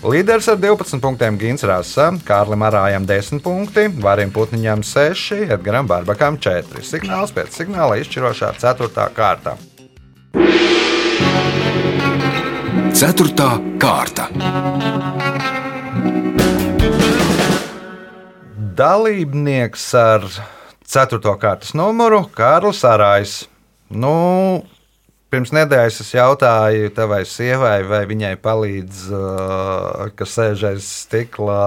Līderis 0.00 0.46
ar 0.48 0.56
12 0.56 0.96
punktiem 1.02 1.36
Gins 1.36 1.60
Rasa, 1.68 2.06
Kārlim 2.24 2.62
Arājam 2.64 3.04
10 3.04 3.42
punkti, 3.44 3.82
Varim 4.00 4.30
Putniņam 4.32 4.80
6, 4.80 5.42
Edgaram 5.52 5.84
Barbakam 5.90 6.38
4. 6.40 6.80
Signāls 6.88 7.34
pēc 7.36 7.58
signāla 7.60 7.98
izšķirošā 8.00 8.54
4. 8.62 8.88
kārta. 9.12 9.58
Ceturtā 12.96 13.50
kārta. 13.80 14.30
Dalībnieks 18.80 19.84
ar 20.00 20.24
4. 20.90 21.22
kārtas 21.38 21.70
numuru 21.78 22.24
Kārlis 22.34 22.80
Arājs. 22.82 23.34
Nu, 23.94 24.10
pirms 25.30 25.52
nedēļas 25.54 26.00
es 26.02 26.08
jautāju 26.16 26.90
tavai 26.96 27.20
sievai, 27.30 27.76
vai 27.86 28.00
viņai 28.10 28.32
palīdz, 28.42 29.04
uh, 29.14 30.08
kas 30.18 30.34
sēž 30.34 30.64
aiz 30.72 30.88
stikla, 31.04 31.60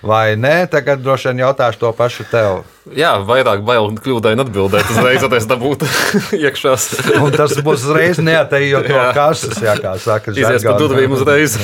vai 0.00 0.24
nē. 0.40 0.54
Tagad 0.72 1.04
droši 1.04 1.34
vien 1.34 1.44
jautāšu 1.44 1.82
to 1.84 1.92
pašu 2.00 2.24
tev. 2.32 2.62
Jā, 2.94 3.16
vairāk 3.26 3.64
bail 3.66 3.88
kļūdaini 3.98 4.44
atbildēt, 4.44 4.86
uzreiz 4.94 5.24
tas 5.26 5.48
dabūtu 5.50 5.88
iekšā. 6.46 6.76
Un 7.18 7.34
tas 7.34 7.56
būs 7.66 7.82
uzreiz 7.88 8.20
neatejot 8.22 8.86
no 8.92 9.02
kases, 9.16 9.58
jā, 9.58 9.74
kā 9.82 9.96
saka. 9.98 10.34
Izies 10.36 10.62
pa 10.66 10.76
durvīm 10.78 11.16
uzreiz. 11.16 11.56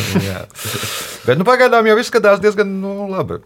Bet 1.23 1.39
nu, 1.39 1.47
pagaidām 1.47 1.87
jau 1.87 1.95
izskatās 2.03 2.41
diezgan 2.43 2.73
nu, 2.83 3.07
labi. 3.07 3.39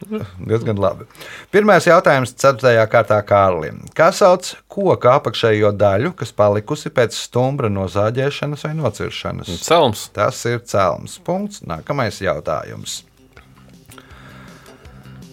diezgan 0.48 0.78
labi. 0.80 1.04
Pirmais 1.52 1.84
jautājums 1.84 2.32
ceturtajā 2.32 2.86
kārtā 2.88 3.18
Kārlim. 3.28 3.82
Kā 3.96 4.08
sauc 4.16 4.54
koku 4.72 5.10
apakšējo 5.12 5.74
daļu, 5.76 6.14
kas 6.16 6.32
palikusi 6.32 6.88
pēc 6.96 7.18
stumbra 7.26 7.68
nozāģēšanas 7.72 8.64
vai 8.64 8.72
nociršanas? 8.80 9.52
Celms. 9.66 10.06
Tas 10.16 10.40
ir 10.48 10.64
cēlums. 10.64 11.18
Punkts. 11.28 11.60
Nākamais 11.68 12.22
jautājums. 12.24 13.02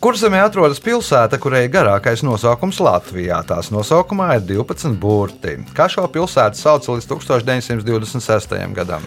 Kurzemē 0.04 0.42
atrodas 0.44 0.82
pilsēta, 0.84 1.38
kurai 1.40 1.62
ir 1.64 1.70
garākais 1.72 2.26
nosaukums 2.28 2.82
Latvijā. 2.84 3.38
Tās 3.48 3.70
nosaukumā 3.72 4.34
ir 4.36 4.42
12 4.50 4.98
burti. 5.00 5.54
Kā 5.78 5.88
šo 5.92 6.04
pilsētu 6.12 6.60
sauc 6.60 6.90
līdz 6.92 7.08
1926. 7.08 8.58
gadam? 8.76 9.06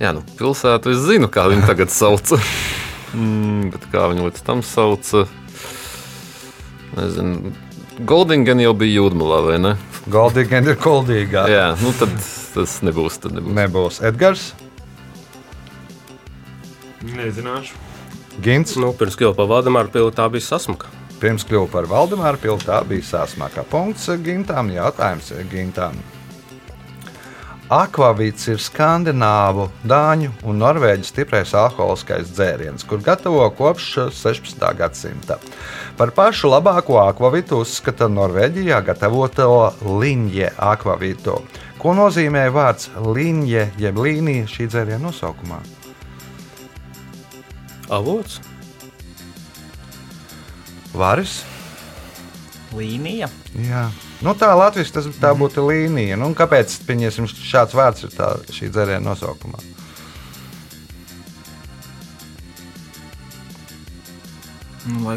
Jā, 0.00 0.14
nu, 0.16 0.22
pilsētu 0.38 0.94
es 0.94 1.02
zinu, 1.04 1.28
kā 1.28 1.44
viņi 1.52 1.66
tagad 1.68 1.92
sauc. 1.92 2.32
mm, 3.12 3.68
bet 3.74 3.84
kā 3.92 4.06
viņi 4.14 4.24
līdz 4.30 4.46
tam 4.46 4.64
sauc? 4.64 5.12
Nezinu. 6.96 7.52
Goldingen 8.08 8.64
jau 8.64 8.72
bija 8.80 9.02
jūrmalā, 9.02 9.42
vai 9.50 9.60
ne? 9.60 9.74
Goldīga 10.08 10.64
ir 10.64 10.80
koldīgā. 10.80 11.44
Jā, 11.52 11.68
nu 11.84 11.92
tad 12.00 12.16
tas 12.54 12.80
nebūs. 12.88 13.20
Tad 13.20 13.36
nebūs. 13.36 13.52
Nebūs 13.60 14.00
Edgars, 14.08 14.48
Nezināšu. 17.00 17.89
Gins. 18.40 18.76
Nu, 18.80 18.94
pirms 18.96 19.18
kļuva 19.20 19.36
par 19.36 19.50
Valdemāru 19.50 19.92
pili, 19.92 20.12
tā 20.16 20.24
bija 20.32 20.46
sasmuka. 20.46 20.88
Pirms 21.20 21.44
kļuva 21.44 21.68
par 21.68 21.88
Valdemāru 21.90 22.40
pilsētu, 22.40 22.68
tā 22.70 22.78
bija 22.88 23.04
sāsmākā 23.04 23.66
punkts 23.68 24.08
Gintām. 24.24 24.72
Jautājums 24.72 25.28
Gintām. 25.50 25.98
Akvavīts 27.70 28.48
ir 28.50 28.58
skandināvu, 28.58 29.68
dāņu 29.86 30.32
un 30.48 30.56
norvēģu 30.58 31.06
stiprais 31.06 31.52
alkoholiskais 31.54 32.32
dzēriens, 32.32 32.82
kur 32.82 32.98
gatavo 33.04 33.44
kopš 33.54 33.90
16. 34.16 34.64
gadsimta. 34.80 35.36
Par 36.00 36.10
pašu 36.16 36.50
labāko 36.50 36.98
akvavitu 37.04 37.60
uzskata 37.62 38.08
Norvēģijā 38.10 38.80
gatavoto 38.88 39.68
līnija 39.86 40.50
akvavitu. 40.72 41.36
Ko 41.78 41.94
nozīmē 41.94 42.48
vārds 42.50 42.90
līnija 43.06 43.68
jeb 43.78 44.02
līnija 44.02 44.48
šī 44.50 44.66
dzēriena 44.72 45.04
nosaukumā? 45.06 45.60
Avots. 47.90 48.38
Varis? 50.94 51.40
Līnija. 52.74 53.26
Jā. 53.58 53.88
Nu, 54.22 54.34
tā 54.38 54.50
Latvijas 54.54 54.92
tas, 54.94 55.08
tā 55.18 55.32
būtu 55.34 55.64
līnija. 55.66 56.18
Nu, 56.20 56.30
kāpēc 56.38 56.76
šāds 57.40 57.74
vārds 57.74 58.06
ir 58.06 58.14
tā, 58.14 58.34
šī 58.54 58.70
dzēriena 58.70 59.02
nosaukumā? 59.08 59.58
Nu, 64.90 65.02
Vai 65.08 65.16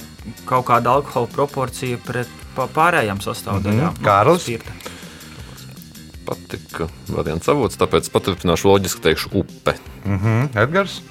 kaut 0.50 0.66
kāda 0.68 0.98
alkohola 0.98 1.30
proporcija 1.32 2.00
pret 2.04 2.32
pārējām 2.58 3.22
sastāvdaļām? 3.24 3.94
Mhm. 3.94 4.04
Kārlis? 4.06 4.48
spirta. 4.48 4.74
Patika 6.24 6.88
variants 7.12 7.50
avots, 7.52 7.78
tāpēc 7.78 8.08
paturpināšu 8.14 8.70
loģiski 8.70 9.04
teikšu 9.10 9.34
upe. 9.44 9.76
Mhm. 10.06 10.54
Edgars? 10.58 11.02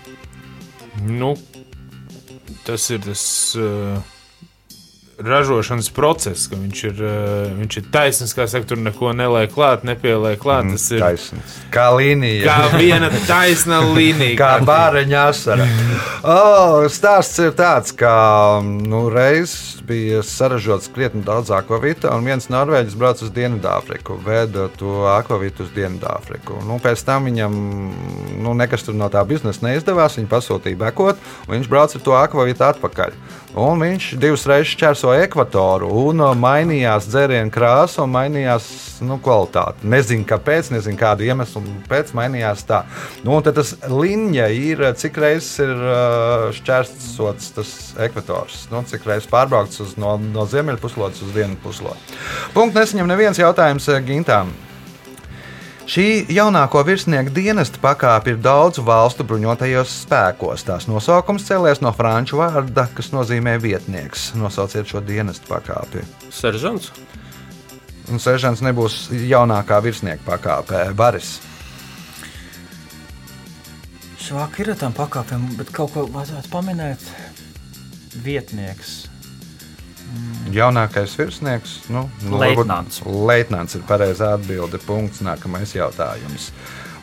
Nu, 1.03 1.35
tas 2.65 2.91
ir 2.91 3.01
tas 3.05 3.55
uh, 3.57 3.99
ražošanas 5.27 5.89
process, 5.95 6.49
ka 6.51 6.59
viņš 6.59 6.83
ir, 6.91 7.03
uh, 7.03 7.53
viņš 7.59 7.79
ir 7.81 7.89
taisnīgs, 7.95 8.35
kā 8.37 8.47
saka, 8.51 8.69
tur 8.73 8.81
neko 8.83 9.13
neliek 9.17 9.53
klāt, 9.55 9.87
nepieliek 9.87 10.41
klāt. 10.43 10.69
Tas 10.73 10.89
ir 10.95 11.03
Taisnība. 11.03 11.45
Kā 11.75 11.89
līnija. 11.97 12.45
kā 12.47 12.79
viena 12.79 13.11
taisna 13.29 13.83
līnija. 13.97 14.37
Kā 14.41 14.53
bāriņa 14.67 15.27
asara. 15.33 15.69
Oh, 16.23 16.85
stāsts 16.87 17.41
ir 17.43 17.51
tāds, 17.59 17.91
ka 17.99 18.13
nu, 18.63 19.09
reiz 19.11 19.81
bija 19.83 20.21
saražots 20.23 20.87
krietni 20.95 21.25
daudz 21.27 21.51
akvavīta, 21.51 22.13
un 22.15 22.23
viens 22.23 22.47
norvēģis 22.47 22.95
brauca 22.95 23.25
uz 23.27 23.33
Dienvidāfriku, 23.35 24.21
veda 24.23 24.69
to 24.79 25.03
akvavītu 25.11 25.67
uz 25.67 25.73
Dienvidāfriku. 25.75 26.61
Nu, 26.69 26.79
pēc 26.83 27.03
tam 27.09 27.27
viņam 27.27 27.57
nu, 28.39 28.55
nekas 28.55 28.87
tur 28.87 28.95
no 28.95 29.11
tā 29.11 29.25
biznesa 29.27 29.67
neizdevās, 29.67 30.21
viņa 30.21 30.31
pasūtīja 30.31 30.79
bekot, 30.85 31.19
un 31.49 31.57
viņš 31.57 31.71
brauca 31.73 31.99
ar 31.99 32.07
to 32.07 32.15
akvavītu 32.21 32.69
atpakaļ. 32.71 33.19
Un 33.59 33.83
viņš 33.85 34.13
divas 34.23 34.47
reizes 34.49 34.79
čērso 35.13 35.25
ekvatoru, 35.25 35.89
un 36.09 36.21
uh, 36.21 36.33
mainījās 36.37 37.07
dzērienu 37.11 37.51
krāsa 37.53 38.03
un 38.05 38.13
mainījās 38.13 39.01
nu, 39.05 39.19
kvalitāte. 39.23 39.85
Nezinu, 39.85 40.25
kāpēc, 40.29 40.71
nezinu, 40.73 40.99
kādu 40.99 41.25
iemeslu 41.27 41.63
pēc 41.89 42.13
mainījās 42.15 42.65
tā. 42.65 42.85
Nu, 43.25 43.41
tad 43.43 43.57
tas 43.57 43.75
līnija 43.89 44.49
ir, 44.49 44.95
cik 44.97 45.19
reizes 45.19 45.61
ir 45.61 45.73
uh, 45.73 46.51
šķērsots 46.57 47.53
tas 47.57 47.73
ekvators, 48.01 48.67
nu, 48.73 48.83
cik 48.89 49.07
reizes 49.07 49.31
pārbraukts 49.31 49.83
uz, 49.83 49.97
no, 49.97 50.17
no 50.19 50.47
ziemeļpuslodes 50.47 51.23
uz 51.23 51.33
dienvidu 51.35 51.61
puslodi. 51.63 52.21
Punkts 52.55 52.79
nesaņem 52.79 53.11
neviens 53.11 53.41
jautājums 53.41 53.89
uh, 53.91 54.01
Gintām. 54.03 54.53
Šī 55.93 56.25
jaunāko 56.33 56.81
virsnieku 56.89 57.35
dienesta 57.37 57.77
pakāpe 57.83 58.33
ir 58.33 58.39
daudzu 58.41 58.81
valstu 58.87 59.27
bruņotajos 59.29 59.91
spēkos. 60.07 60.65
Tās 60.65 60.87
nosaukums 60.89 61.45
cēlies 61.45 61.83
no 61.85 61.93
franču 61.93 62.39
vārda, 62.41 62.87
kas 62.97 63.11
nozīmē 63.13 63.59
vietnieks. 63.61 64.31
Nosauciet 64.41 64.89
šo 64.89 65.03
dienesta 65.05 65.51
pakāpi. 65.51 66.07
Seržants. 66.33 66.89
Un 68.09 68.25
seržants 68.25 68.65
nebūs 68.65 69.11
jaunākā 69.13 69.83
virsnieka 69.85 70.25
pakāpē. 70.31 70.87
Baris. 70.97 71.35
Švāk 74.17 74.63
ir 74.65 74.73
ar 74.73 74.81
tām 74.87 74.97
pakāpēm, 74.97 75.51
bet 75.61 75.77
kaut 75.77 75.93
ko 75.93 76.09
vajadzētu 76.09 76.57
pamanīt. 76.57 77.09
Vietnieks. 78.25 79.12
Jaunākais 80.53 81.15
virsnieks, 81.17 81.79
nu, 81.89 82.05
nu, 82.27 82.39
Leitnants. 82.41 83.01
varbūt 83.01 83.27
Leitnants 83.29 83.77
ir 83.79 83.85
pareizā 83.89 84.35
atbilde. 84.37 84.81
Punkts. 84.85 85.23
Nākamais 85.25 85.73
jautājums. 85.77 86.51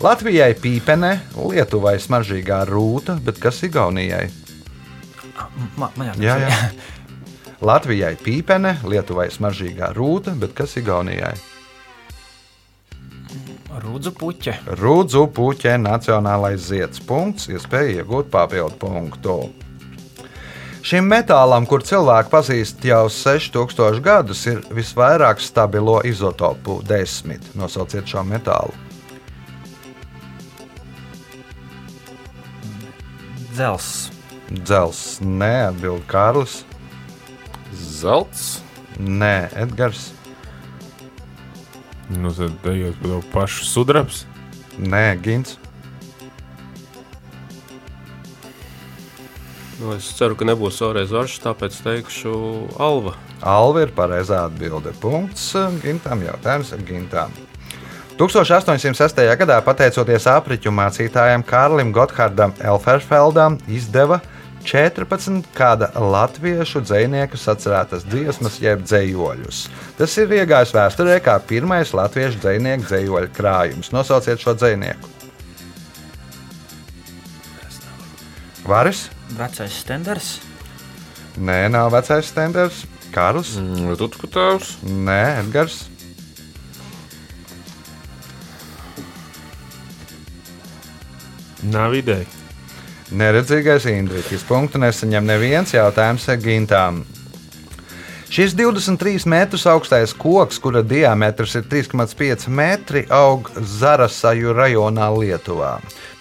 Latvijai 0.03 0.53
pīpene, 0.55 1.17
Lietuvai 1.35 1.97
smaržīgā 1.99 2.61
rūta, 2.69 3.17
bet 3.23 3.41
kas 3.41 3.63
Igaunijai? 3.67 4.29
Ma, 5.79 5.89
man 5.95 6.11
Jā, 6.21 6.37
jā. 6.45 6.51
Latvijai 7.59 8.13
pīpene, 8.19 8.77
Lietuvai 8.87 9.27
smaržīgā 9.33 9.91
rūta, 9.97 10.35
bet 10.39 10.53
kas 10.55 10.77
Igaunijai? 10.79 11.33
Rūdzu 13.79 14.13
puķe. 14.17 14.53
Rūdzu 14.79 15.25
puķē 15.35 15.75
nacionālais 15.81 16.69
zieds. 16.69 17.01
Punkts, 17.03 17.49
iespēja 17.51 17.99
iegūt 18.01 18.31
papildu 18.33 18.79
punktu. 18.81 19.35
Šim 20.89 21.05
metālam, 21.05 21.67
kur 21.69 21.83
cilvēki 21.85 22.31
pazīst 22.31 22.85
jau 22.87 23.03
6000 23.13 23.99
gadus, 24.01 24.39
ir 24.49 24.63
visvairāk 24.73 25.37
stabilo 25.37 25.99
izotopu- 26.01 26.79
10. 26.89 27.51
Nosauciet 27.53 28.09
šo 28.09 28.23
metālu. 28.25 28.73
Dzels. 33.53 34.09
Dzels, 34.49 35.19
nē, 35.21 35.67
atbild 35.67 36.07
Kārlis. 36.09 36.63
Zelts, 37.75 38.63
Nē, 38.99 39.47
Edgars. 39.55 40.11
Nu, 42.09 42.33
tad 42.33 42.65
ejot 42.67 42.97
pa 42.99 43.07
to 43.07 43.21
pašu 43.31 43.65
sudrabs. 43.65 44.25
Nē, 44.77 45.15
Gins. 45.23 45.55
Nu, 49.79 49.93
es 49.95 50.09
ceru, 50.17 50.35
ka 50.35 50.43
nebūs 50.43 50.81
vēlreiz 50.83 51.11
varš, 51.15 51.37
tāpēc 51.39 51.77
teikšu 51.85 52.31
Alva. 52.83 53.13
Alva 53.39 53.85
ir 53.85 53.93
pareizā 53.95 54.41
atbilde. 54.49 54.91
Punkts 54.99 55.53
Gintam. 55.79 56.19
Jautājums 56.25 56.73
Gintam. 56.83 57.31
1806. 58.19 59.21
gadā, 59.39 59.61
pateicoties 59.63 60.25
apriņķu 60.27 60.73
mācītājam 60.75 61.45
Kārlim 61.47 61.93
Gotthardam 61.95 62.51
Elferfeldam, 62.59 63.55
izdeva 63.71 64.19
14 64.67 65.47
kāda 65.55 65.87
latviešu 65.95 66.81
dzinieku 66.83 67.39
sacerētas 67.39 68.03
dziesmas, 68.03 68.59
jeb 68.59 68.83
dzējoļus. 68.83 69.61
Tas 69.95 70.17
ir 70.19 70.35
iegājis 70.41 70.75
vēsturē 70.75 71.15
kā 71.23 71.37
pirmais 71.39 71.95
latviešu 71.95 72.43
dzinieku 72.43 72.89
dzējoļu 72.89 73.31
krājums. 73.39 73.93
Nosauciet 73.95 74.43
šo 74.43 74.57
dzinieku. 74.59 75.18
Varis? 78.69 79.07
Vecais 79.33 79.73
stenders. 79.81 80.37
Nē, 81.39 81.67
nav 81.73 81.89
vecais 81.93 82.29
stenders. 82.29 82.83
Kārls? 83.09 83.55
mm, 83.57 83.95
Rutku 83.97 84.29
tēvs, 84.29 84.75
Nē, 84.85 85.21
Edgars. 85.41 85.87
Nav 91.69 91.95
ideja. 91.97 92.27
Neredzīgais 93.09 93.87
Indriķis. 93.89 94.45
Punktu 94.47 94.79
nesaņem 94.79 95.25
neviens 95.25 95.73
jautājums 95.73 96.29
Gintām. 96.43 97.01
Šis 98.29 98.53
23 98.53 99.25
metrus 99.25 99.63
augstais 99.65 100.11
koks, 100.13 100.59
kura 100.61 100.83
diametrs 100.85 101.55
ir 101.57 101.63
3,5 101.65 102.45
metri, 102.53 103.01
aug 103.09 103.47
Zarasaju 103.57 104.51
rajonā 104.53 105.07
Lietuvā. 105.15 105.71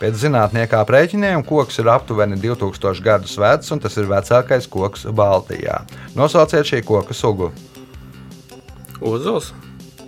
Pēc 0.00 0.16
zinātnieka 0.22 0.80
aprēķiniem 0.80 1.42
koks 1.44 1.82
ir 1.82 1.90
aptuveni 1.92 2.38
2000 2.40 3.04
gadus 3.04 3.34
vecs, 3.36 3.68
un 3.76 3.82
tas 3.84 3.98
ir 4.00 4.08
vecākais 4.08 4.64
koks 4.72 5.04
Baltijā. 5.12 5.82
Nosauciet 6.16 6.70
šī 6.70 6.80
koka 6.88 7.12
sugu. 7.12 7.50
Ozols. 9.04 9.50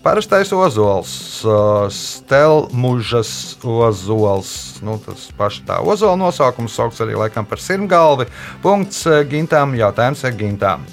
Parastais 0.01 0.49
ozols, 0.57 1.13
uh, 1.45 1.85
stelmužas 1.93 3.59
ozols. 3.61 4.55
Nu, 4.81 4.97
tas 5.05 5.29
pats 5.37 5.61
tā 5.69 5.77
ozola 5.85 6.17
nosaukums 6.17 6.73
sauc 6.81 6.97
arī 7.05 7.21
laikam 7.21 7.45
par 7.45 7.61
sirmgalvi. 7.61 8.31
Punkts 8.65 9.05
uh, 9.05 9.21
gintām, 9.29 9.77
jautājums 9.77 10.25
ar 10.25 10.41
gintām. 10.41 10.89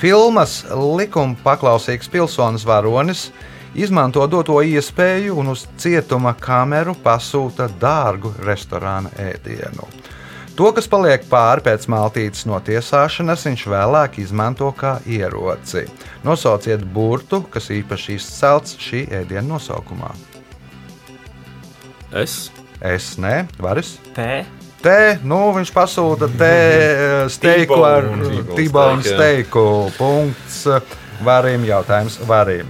Filmas 0.00 0.62
likuma 0.96 1.36
paklausīgs 1.44 2.08
pilsonis 2.08 2.62
varonis 2.64 3.26
izmanto 3.76 4.24
doto 4.32 4.56
iespēju 4.64 5.34
un 5.42 5.52
uz 5.52 5.66
cietuma 5.76 6.32
kameru 6.40 6.94
pasūta 7.04 7.66
dārgu 7.82 8.32
restorāna 8.46 9.12
ēdienu. 9.20 9.84
To, 10.56 10.70
kas 10.76 10.88
paliek 10.88 11.26
pāri 11.28 11.64
pēc 11.68 11.84
maltītes 11.92 12.46
notiesāšanas, 12.48 13.44
viņš 13.48 13.66
vēlāk 13.72 14.16
izmanto 14.24 14.70
kā 14.76 14.98
ieroci. 15.04 15.84
Nosauciet 16.24 16.84
burtu, 16.96 17.42
kas 17.52 17.68
īpaši 17.72 18.16
izcelts 18.16 18.76
šī 18.80 19.04
ēdiena 19.20 19.46
nosaukumā. 19.52 20.14
Es. 22.12 22.48
Es 22.80 23.12
ne, 23.20 23.44
varas. 23.60 23.98
P. 24.16 24.26
Te, 24.80 25.18
nu, 25.28 25.38
viņš 25.52 25.70
pasūta 25.76 26.26
te 26.40 26.52
steiku 27.32 27.82
ar 27.84 28.06
jā. 29.10 29.16
steiku. 29.16 29.64
Punkts 29.98 30.62
varim, 31.24 31.66
jautājums 31.68 32.16
varim. 32.24 32.68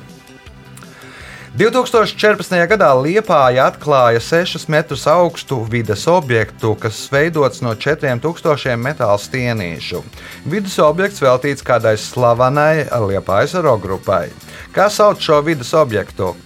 2014. 1.51 2.55
gadā 2.71 2.89
Liepāja 2.95 3.65
atklāja 3.73 4.21
6 4.23 4.69
metrus 4.71 5.03
augstu 5.11 5.59
vidas 5.67 6.05
objektu, 6.11 6.77
kas 6.79 7.01
veidots 7.11 7.59
no 7.63 7.75
4000 7.75 8.79
metāla 8.79 9.19
stienīšu. 9.19 10.03
Vidas 10.51 10.79
objekts 10.83 11.23
veltīts 11.23 11.67
kādai 11.67 11.97
slavenai 11.99 12.87
Liepājas 13.07 13.59
rogrupai. 13.67 14.29
Kā 14.75 14.87
sauc 14.91 15.19
šo 15.23 15.43
vidas 15.47 15.75
objektu? 15.75 16.37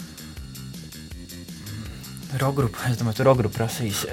Rogrupa. 2.41 2.89
Es 2.91 2.99
domāju, 2.99 3.21
tu 3.21 3.27
rogrupu 3.29 3.55
prasīs. 3.61 4.05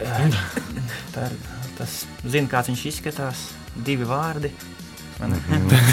Tā 1.14 1.26
ir, 1.30 1.36
tas 1.80 1.96
zina, 2.26 2.48
kāds 2.52 2.70
viņš 2.72 2.84
izskatās. 2.92 3.46
Divi 3.88 4.06
vārdi. 4.10 4.52
Man- 5.22 5.38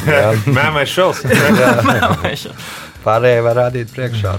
Mēmais 0.58 0.92
šals. 0.92 1.22
Pārējie 3.06 3.42
var 3.46 3.58
rādīt 3.62 3.92
priekšā. 3.94 4.36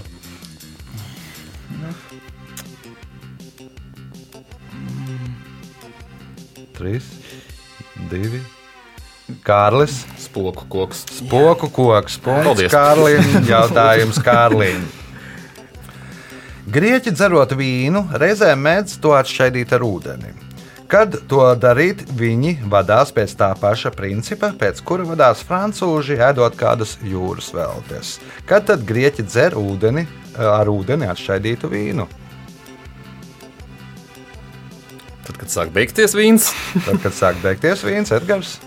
Trīs, 6.78 7.04
divi. 8.12 8.40
Kārlis, 9.46 10.00
Spoku 10.18 10.64
koks. 10.74 11.04
spoku 11.20 11.68
koks, 11.70 12.16
punkts 12.24 12.48
Paldies. 12.48 12.72
Kārlim, 12.74 13.28
jautājums 13.46 14.18
Kārlim. 14.26 14.88
Grieķi 16.70 17.16
dzerot 17.16 17.56
vīnu, 17.58 18.04
reizēm 18.22 18.60
mēdz 18.62 19.00
to 19.02 19.16
atšķaidīt 19.18 19.72
ar 19.74 19.82
ūdeni. 19.82 20.36
Kad 20.90 21.16
to 21.32 21.42
darīt, 21.58 22.04
viņi 22.20 22.52
vadās 22.70 23.10
pēc 23.16 23.34
tā 23.40 23.48
paša 23.58 23.90
principa, 23.96 24.52
pēc 24.54 24.84
kura 24.86 25.08
vadās 25.10 25.42
francūži, 25.48 26.20
ēdot 26.28 26.60
kādas 26.60 26.94
jūras 27.02 27.50
veltes. 27.58 28.14
Kad 28.46 28.70
tad 28.70 28.86
grieķi 28.86 29.26
dzer 29.26 29.58
ūdeni, 29.58 30.06
ar 30.38 30.70
ūdeni 30.70 31.10
atšķaidītu 31.10 31.74
vīnu? 31.74 32.06
Tad, 35.26 35.36
kad 35.42 35.50
sāk 35.50 35.74
beigties 35.74 36.14
vīns, 36.18 36.52
Tad, 36.86 37.02
kad 37.02 37.18
sāk 37.18 37.42
beigties 37.42 37.82
vīns, 37.88 38.14
Edgars. 38.14 38.60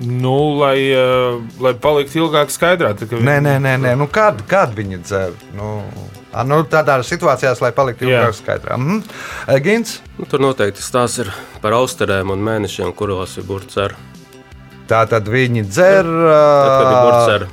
Nu, 0.00 0.58
lai, 0.58 0.90
uh, 0.90 1.38
lai 1.62 1.74
paliktu 1.78 2.18
ilgāk 2.24 2.50
skaidrā. 2.50 2.94
tad, 2.98 3.12
Nē, 3.14 3.36
nē, 3.44 3.58
nē, 3.62 3.76
nē. 3.78 3.92
Nu, 3.96 4.08
kad, 4.10 4.40
kad 4.50 4.74
viņi 4.74 4.98
dzer? 5.06 5.32
Nu, 5.54 5.84
nu, 6.50 6.62
tādās 6.66 7.06
situācijās, 7.12 7.60
lai 7.62 7.70
paliktu 7.72 8.08
Jā. 8.08 8.24
ilgāk 8.24 8.34
skaidrā. 8.40 8.76
Mhm. 8.78 9.02
Gins, 9.62 10.00
Nu, 10.18 10.26
tur 10.30 10.38
noteikti 10.42 10.82
stāsts 10.82 11.18
ir 11.24 11.30
par 11.62 11.72
austerēm 11.78 12.30
un 12.30 12.42
mēnešiem, 12.42 12.92
kuros 12.94 13.36
ir 13.38 13.44
burts 13.46 13.76
ar. 13.78 13.94
tā 14.88 15.06
tad 15.08 15.26
viņi 15.30 15.62
dzer. 15.70 16.04
Tad, 16.04 16.72
kad 16.74 16.90
ir 16.90 16.98
burts 17.06 17.28
ar 17.34 17.46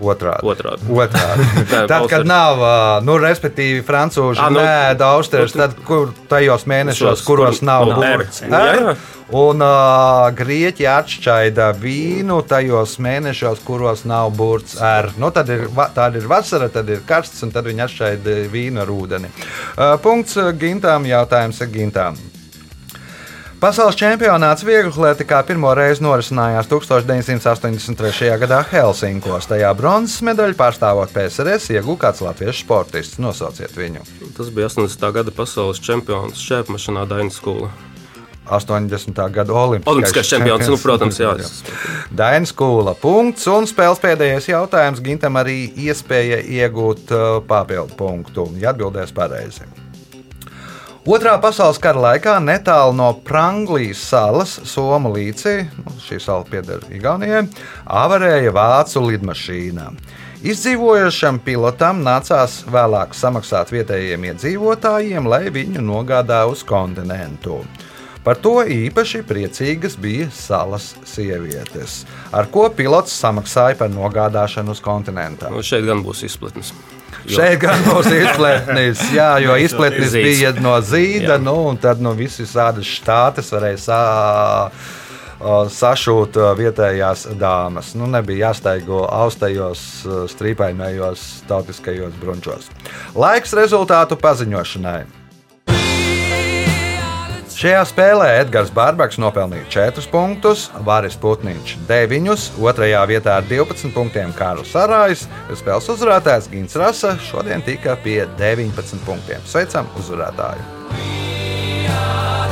Otrādi. 0.00 0.44
Otrādi. 0.44 0.88
Otrādi. 0.92 1.46
Tad, 1.90 2.06
kad 2.10 2.26
nav, 2.28 2.60
nu, 3.06 3.16
respektīvi, 3.22 3.80
frančūži 3.86 4.42
Ā, 4.44 4.50
nu, 4.52 4.60
nē, 4.60 4.96
austeres, 5.08 5.54
nu, 5.56 5.62
tad 5.64 5.76
kur 5.88 6.12
tajos 6.28 6.66
mēnešos, 6.68 7.16
šos, 7.16 7.24
kuros 7.26 7.60
kur- 7.62 7.68
nav 7.68 7.86
nu. 7.94 8.02
Jā, 8.04 8.64
jā. 8.76 8.96
Un 9.36 9.58
uh, 9.64 10.28
grieķi 10.38 10.84
atšķaida 10.86 11.72
vīnu 11.80 12.36
tajos 12.46 12.94
mēnešos, 13.02 13.64
kuros 13.66 14.04
nav 14.06 14.30
burts 14.36 14.76
ar. 14.78 15.10
Nu, 15.18 15.32
tad 15.34 15.50
ir, 15.50 15.66
tāda 15.96 16.20
ir 16.20 16.28
vasara, 16.30 16.68
tad 16.70 16.92
ir 16.92 17.02
karsts, 17.08 17.42
un 17.42 17.50
tad 17.50 17.66
viņi 17.66 17.86
atšķaida 17.88 18.38
vīnu 18.52 18.84
ar 18.84 18.92
ūdeni. 18.94 19.32
Uh, 19.32 19.96
punkts 20.04 20.38
gintām, 20.60 21.08
jautājums 21.10 21.58
ir 21.64 21.72
gintām. 21.74 22.20
Pasaules 23.66 23.96
čempionāts 23.98 24.62
vieglatlētikā 24.62 25.40
pirmo 25.48 25.72
reizi 25.74 26.04
norisinājās 26.04 26.68
1983. 26.70 28.28
gadā 28.38 28.60
Helsinkos. 28.70 29.48
Tajā 29.50 29.72
bronzas 29.74 30.20
medaļu 30.22 30.54
pārstāvot 30.54 31.10
PSRS 31.10 31.72
iegūta 31.74 32.04
kāds 32.04 32.20
latviešu 32.22 32.60
sportists. 32.62 33.18
Nosauciet 33.18 33.74
viņu. 33.74 34.04
Tas 34.36 34.52
bija 34.54 34.68
80. 34.70 35.02
gada 35.16 35.34
pasaules 35.34 35.82
čempions 35.82 36.38
šķērsmašīnā 36.44 37.02
Dainas 37.10 37.40
skola. 37.40 37.72
80. 38.46 39.18
gada 39.34 39.56
Olimpiskais, 39.58 39.96
Olimpiskais 39.96 40.30
čempions, 40.30 40.70
nu, 40.70 40.78
protams, 40.78 41.18
jā. 41.18 41.32
Dainas 42.22 42.54
Kūla. 42.54 42.94
Punkts 43.02 43.48
un 43.50 43.66
spēles 43.66 43.98
pēdējais 44.04 44.46
jautājums. 44.52 45.02
Gintam 45.02 45.42
arī 45.42 45.64
iespēja 45.88 46.38
iegūt 46.60 47.10
uh, 47.10 47.26
papildu 47.50 47.98
punktu, 47.98 48.46
ja 48.62 48.70
atbildēs 48.70 49.10
pareizi. 49.16 49.66
Otrā 51.06 51.36
pasaules 51.38 51.78
kara 51.78 52.00
laikā 52.02 52.32
netālu 52.42 52.90
no 52.98 53.12
Pranglijas 53.22 54.00
salas, 54.08 54.56
Somu 54.66 55.12
līcī, 55.14 55.68
nu, 55.78 55.92
šī 56.02 56.16
sala 56.18 56.42
pieder 56.48 56.82
Igaunijai, 56.90 57.44
avarēja 57.86 58.50
vācu 58.50 59.04
lidmašīna. 59.04 59.84
Izdzīvojušam 60.50 61.38
pilotam 61.46 62.02
nācās 62.02 62.58
vēlāk 62.74 63.14
samaksāt 63.14 63.70
vietējiem 63.76 64.26
iedzīvotājiem, 64.32 65.30
lai 65.30 65.44
viņu 65.54 65.86
nogādā 65.86 66.42
uz 66.50 66.66
kontinentu. 66.66 67.60
Par 68.26 68.42
to 68.42 68.58
īpaši 68.66 69.22
priecīgas 69.30 69.94
bija 70.02 70.26
salas 70.34 70.96
sievietes, 71.06 72.00
ar 72.34 72.50
ko 72.50 72.66
pilots 72.74 73.14
samaksāja 73.14 73.78
par 73.78 73.94
nogādāšanu 73.94 74.74
uz 74.74 74.82
kontinentu. 74.82 75.54
Nu, 75.54 75.62
šeit 75.62 75.86
gan 75.86 76.02
būs 76.02 76.26
izplatnes. 76.26 76.74
Jo- 77.26 77.36
Šeit 77.40 77.60
gan 77.60 77.82
būs 77.86 78.06
izplatnis, 78.14 79.00
jā, 79.14 79.30
jo 79.42 79.56
izplatnis 79.60 80.12
bija 80.14 80.52
no 80.62 80.76
zīda, 80.80 81.36
Jā. 81.36 81.42
nu, 81.42 81.56
un 81.70 81.76
tad 81.82 82.00
no 82.00 82.12
visas 82.16 82.52
tādas 82.54 82.86
štātes 82.86 83.50
varēja 83.54 83.80
sā, 83.82 84.00
sašūt 85.76 86.38
vietējās 86.56 87.26
dāmas. 87.36 87.90
Nu, 87.98 88.06
nebija 88.08 88.48
jāstaigo 88.50 89.02
austajos, 89.12 89.82
strīpainajos 90.32 91.26
tautiskajos 91.50 92.14
brunčos. 92.22 92.70
Laiks 93.14 93.52
rezultātu 93.58 94.16
paziņošanai. 94.16 95.02
Šajā 97.56 97.86
spēlē 97.88 98.26
Edgars 98.42 98.68
Bārbaks 98.68 99.16
nopelnīja 99.16 99.64
4 99.72 100.10
punktus, 100.12 100.66
Vāris 100.84 101.16
Putniņš 101.22 101.78
9, 101.88 102.28
2. 102.60 102.90
vietā 103.08 103.38
ar 103.40 103.48
12 103.48 103.94
punktiem 103.96 104.34
Kārlis 104.36 104.76
Arājs. 104.76 105.24
Spēles 105.56 105.88
uzvarētājs 105.96 106.50
Gins 106.52 106.76
Rasa 106.76 107.16
šodien 107.30 107.64
tika 107.64 107.96
pie 108.04 108.26
19 108.36 109.00
punktiem. 109.08 109.40
Sveicam 109.48 109.88
uzvarētāju! 109.96 110.76
champions. 111.96 112.45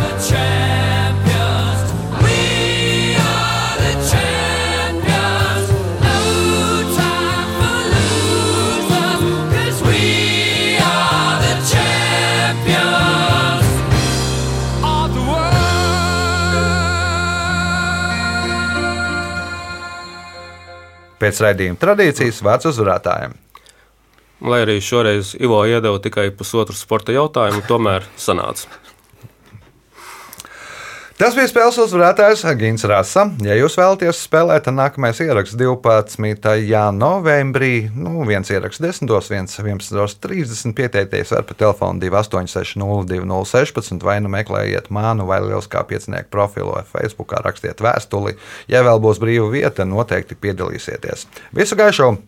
Pēc 21.25 21.39
raidījuma 21.41 21.81
tradīcijas 21.81 22.43
vārds 22.45 22.69
uzvarētājiem. 22.69 23.33
Lai 24.45 24.59
arī 24.61 24.75
šoreiz 24.85 25.31
Ivo 25.41 25.63
iedeva 25.65 25.97
tikai 26.05 26.27
pusotru 26.37 26.77
sporta 26.77 27.15
jautājumu, 27.17 27.63
tomēr 27.65 28.05
sanāca. 28.21 28.69
Tas 31.25 31.33
bija 31.33 31.49
spēles 31.49 31.79
uzvarētājs 31.81 32.43
Gins 32.61 32.83
Rasa. 32.85 33.23
Ja 33.41 33.55
jūs 33.57 33.79
vēlaties 33.81 34.19
spēlēt, 34.27 34.67
tad 34.67 34.77
nākamais 34.77 35.17
ieraksts 35.25 35.57
12. 35.57 36.13
novembrī. 36.93 37.89
Nu, 37.97 38.27
viens 38.29 38.53
ieraksts 38.53 38.85
10, 38.85 39.09
viens 39.33 39.57
11.30. 39.57 40.77
Pieteikties 40.77 41.33
var 41.33 41.49
pa 41.49 41.57
telefonu 41.57 42.05
28602016 42.05 44.05
vai 44.05 44.21
nu 44.21 44.29
meklējiet 44.37 44.93
manu 44.93 45.25
vai 45.31 45.41
lieliskā 45.47 45.81
piecinieku 45.89 46.29
profilu 46.29 46.77
vai 46.77 46.85
Facebook, 46.93 47.33
rakstiet 47.41 47.81
vēstuli. 47.81 48.37
Ja 48.69 48.85
vēl 48.85 49.01
būs 49.01 49.17
brīva 49.23 49.49
vieta, 49.55 49.89
noteikti 49.89 50.37
piedalīsieties. 50.37 51.25
Visu 51.57 51.81
gaišu! 51.81 52.21